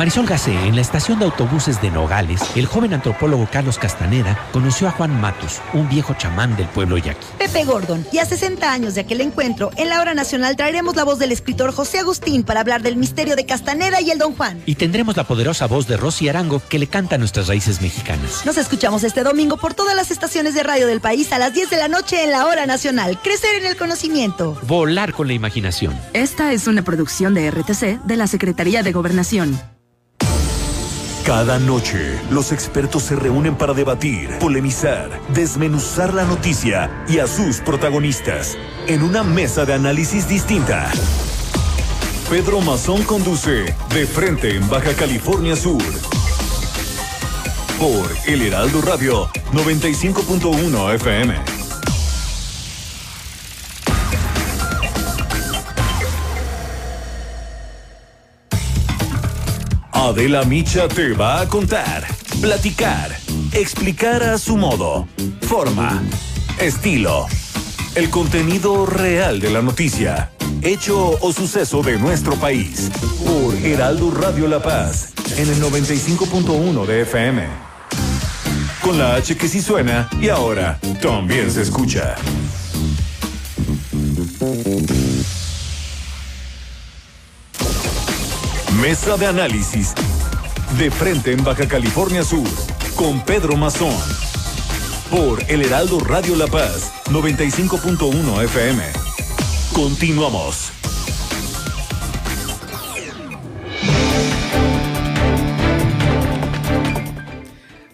[0.00, 4.88] Marisol Gacé, en la estación de autobuses de Nogales, el joven antropólogo Carlos Castaneda conoció
[4.88, 7.26] a Juan Matus, un viejo chamán del pueblo yaqui.
[7.36, 11.04] Pepe Gordon, y a 60 años de aquel encuentro, en la hora nacional traeremos la
[11.04, 14.62] voz del escritor José Agustín para hablar del misterio de Castaneda y el Don Juan.
[14.64, 18.46] Y tendremos la poderosa voz de Rosy Arango que le canta a nuestras raíces mexicanas.
[18.46, 21.68] Nos escuchamos este domingo por todas las estaciones de radio del país a las 10
[21.68, 23.18] de la noche en la hora nacional.
[23.22, 24.58] Crecer en el conocimiento.
[24.62, 25.94] Volar con la imaginación.
[26.14, 29.60] Esta es una producción de RTC de la Secretaría de Gobernación.
[31.24, 37.60] Cada noche, los expertos se reúnen para debatir, polemizar, desmenuzar la noticia y a sus
[37.60, 38.56] protagonistas
[38.86, 40.90] en una mesa de análisis distinta.
[42.30, 45.82] Pedro Mazón conduce De Frente en Baja California Sur.
[47.78, 51.49] Por El Heraldo Radio 95.1 FM.
[60.10, 62.04] Adela Micha te va a contar,
[62.40, 63.16] platicar,
[63.52, 65.06] explicar a su modo,
[65.42, 66.02] forma,
[66.58, 67.28] estilo,
[67.94, 70.32] el contenido real de la noticia,
[70.62, 72.90] hecho o suceso de nuestro país.
[73.24, 77.42] Por Heraldo Radio La Paz, en el 95.1 de FM.
[78.82, 82.16] Con la H que sí suena y ahora también se escucha.
[88.80, 89.94] Mesa de análisis.
[90.78, 92.48] De frente en Baja California Sur.
[92.96, 93.94] Con Pedro Mazón.
[95.10, 96.90] Por El Heraldo Radio La Paz.
[97.06, 98.82] 95.1 FM.
[99.74, 100.72] Continuamos.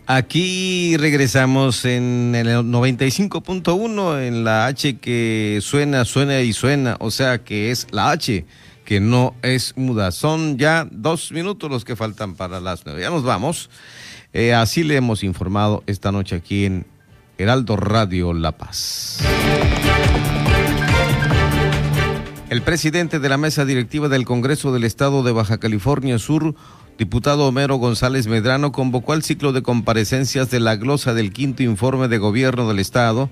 [0.06, 7.38] Aquí regresamos en el 95.1 en la H que suena, suena y suena, o sea
[7.38, 8.44] que es la H
[8.86, 10.12] que no es muda.
[10.12, 13.02] Son ya dos minutos los que faltan para las nueve.
[13.02, 13.68] Ya nos vamos.
[14.32, 16.86] Eh, así le hemos informado esta noche aquí en
[17.36, 19.18] Heraldo Radio La Paz.
[22.48, 26.54] El presidente de la mesa directiva del Congreso del Estado de Baja California Sur,
[26.96, 32.06] diputado Homero González Medrano, convocó al ciclo de comparecencias de la glosa del quinto informe
[32.06, 33.30] de gobierno del Estado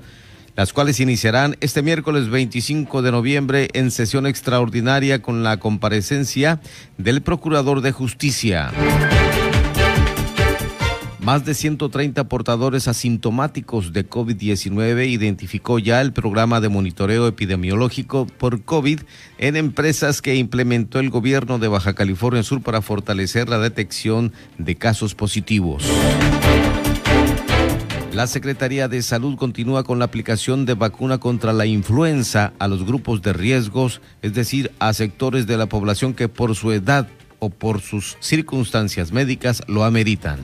[0.56, 6.60] las cuales iniciarán este miércoles 25 de noviembre en sesión extraordinaria con la comparecencia
[6.98, 8.70] del Procurador de Justicia.
[11.24, 18.62] Más de 130 portadores asintomáticos de COVID-19 identificó ya el programa de monitoreo epidemiológico por
[18.62, 19.00] COVID
[19.38, 24.74] en empresas que implementó el gobierno de Baja California Sur para fortalecer la detección de
[24.74, 25.84] casos positivos.
[28.14, 32.84] La Secretaría de Salud continúa con la aplicación de vacuna contra la influenza a los
[32.84, 37.08] grupos de riesgos, es decir, a sectores de la población que por su edad
[37.40, 40.38] o por sus circunstancias médicas lo ameritan.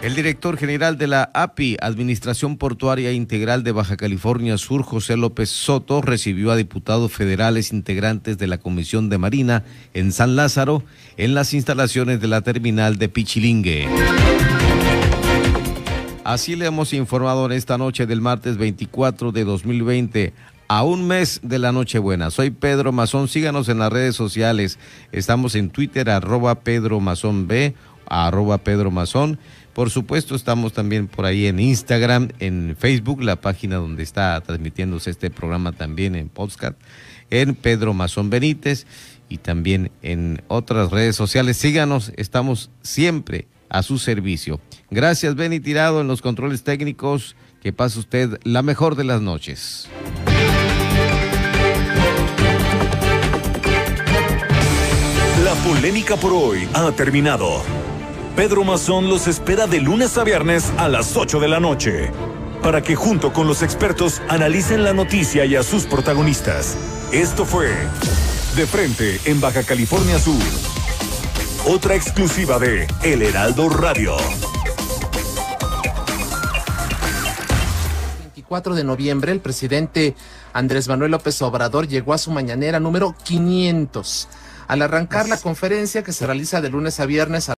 [0.00, 5.50] El director general de la API, Administración Portuaria Integral de Baja California Sur, José López
[5.50, 10.84] Soto, recibió a diputados federales integrantes de la Comisión de Marina en San Lázaro,
[11.16, 13.88] en las instalaciones de la terminal de Pichilingue.
[16.26, 20.32] Así le hemos informado en esta noche del martes 24 de 2020
[20.66, 22.32] a un mes de la Nochebuena.
[22.32, 24.80] Soy Pedro Mazón, síganos en las redes sociales.
[25.12, 27.76] Estamos en Twitter, arroba Pedro Mazón B,
[28.08, 29.38] arroba Pedro Mazón.
[29.72, 35.10] Por supuesto, estamos también por ahí en Instagram, en Facebook, la página donde está transmitiéndose
[35.10, 36.74] este programa también en podcast,
[37.30, 38.88] en Pedro Mazón Benítez
[39.28, 41.56] y también en otras redes sociales.
[41.56, 44.60] Síganos, estamos siempre a su servicio.
[44.90, 47.36] Gracias, Benny Tirado, en los controles técnicos.
[47.62, 49.88] Que pase usted la mejor de las noches.
[55.42, 57.62] La polémica por hoy ha terminado.
[58.36, 62.12] Pedro Mazón los espera de lunes a viernes a las 8 de la noche
[62.66, 66.76] para que junto con los expertos analicen la noticia y a sus protagonistas.
[67.12, 67.68] Esto fue
[68.56, 70.42] De Frente en Baja California Sur.
[71.68, 74.16] Otra exclusiva de El Heraldo Radio.
[78.20, 80.14] 24 de noviembre, el presidente
[80.52, 84.28] Andrés Manuel López Obrador llegó a su mañanera número 500.
[84.68, 87.54] Al arrancar la conferencia que se realiza de lunes a viernes a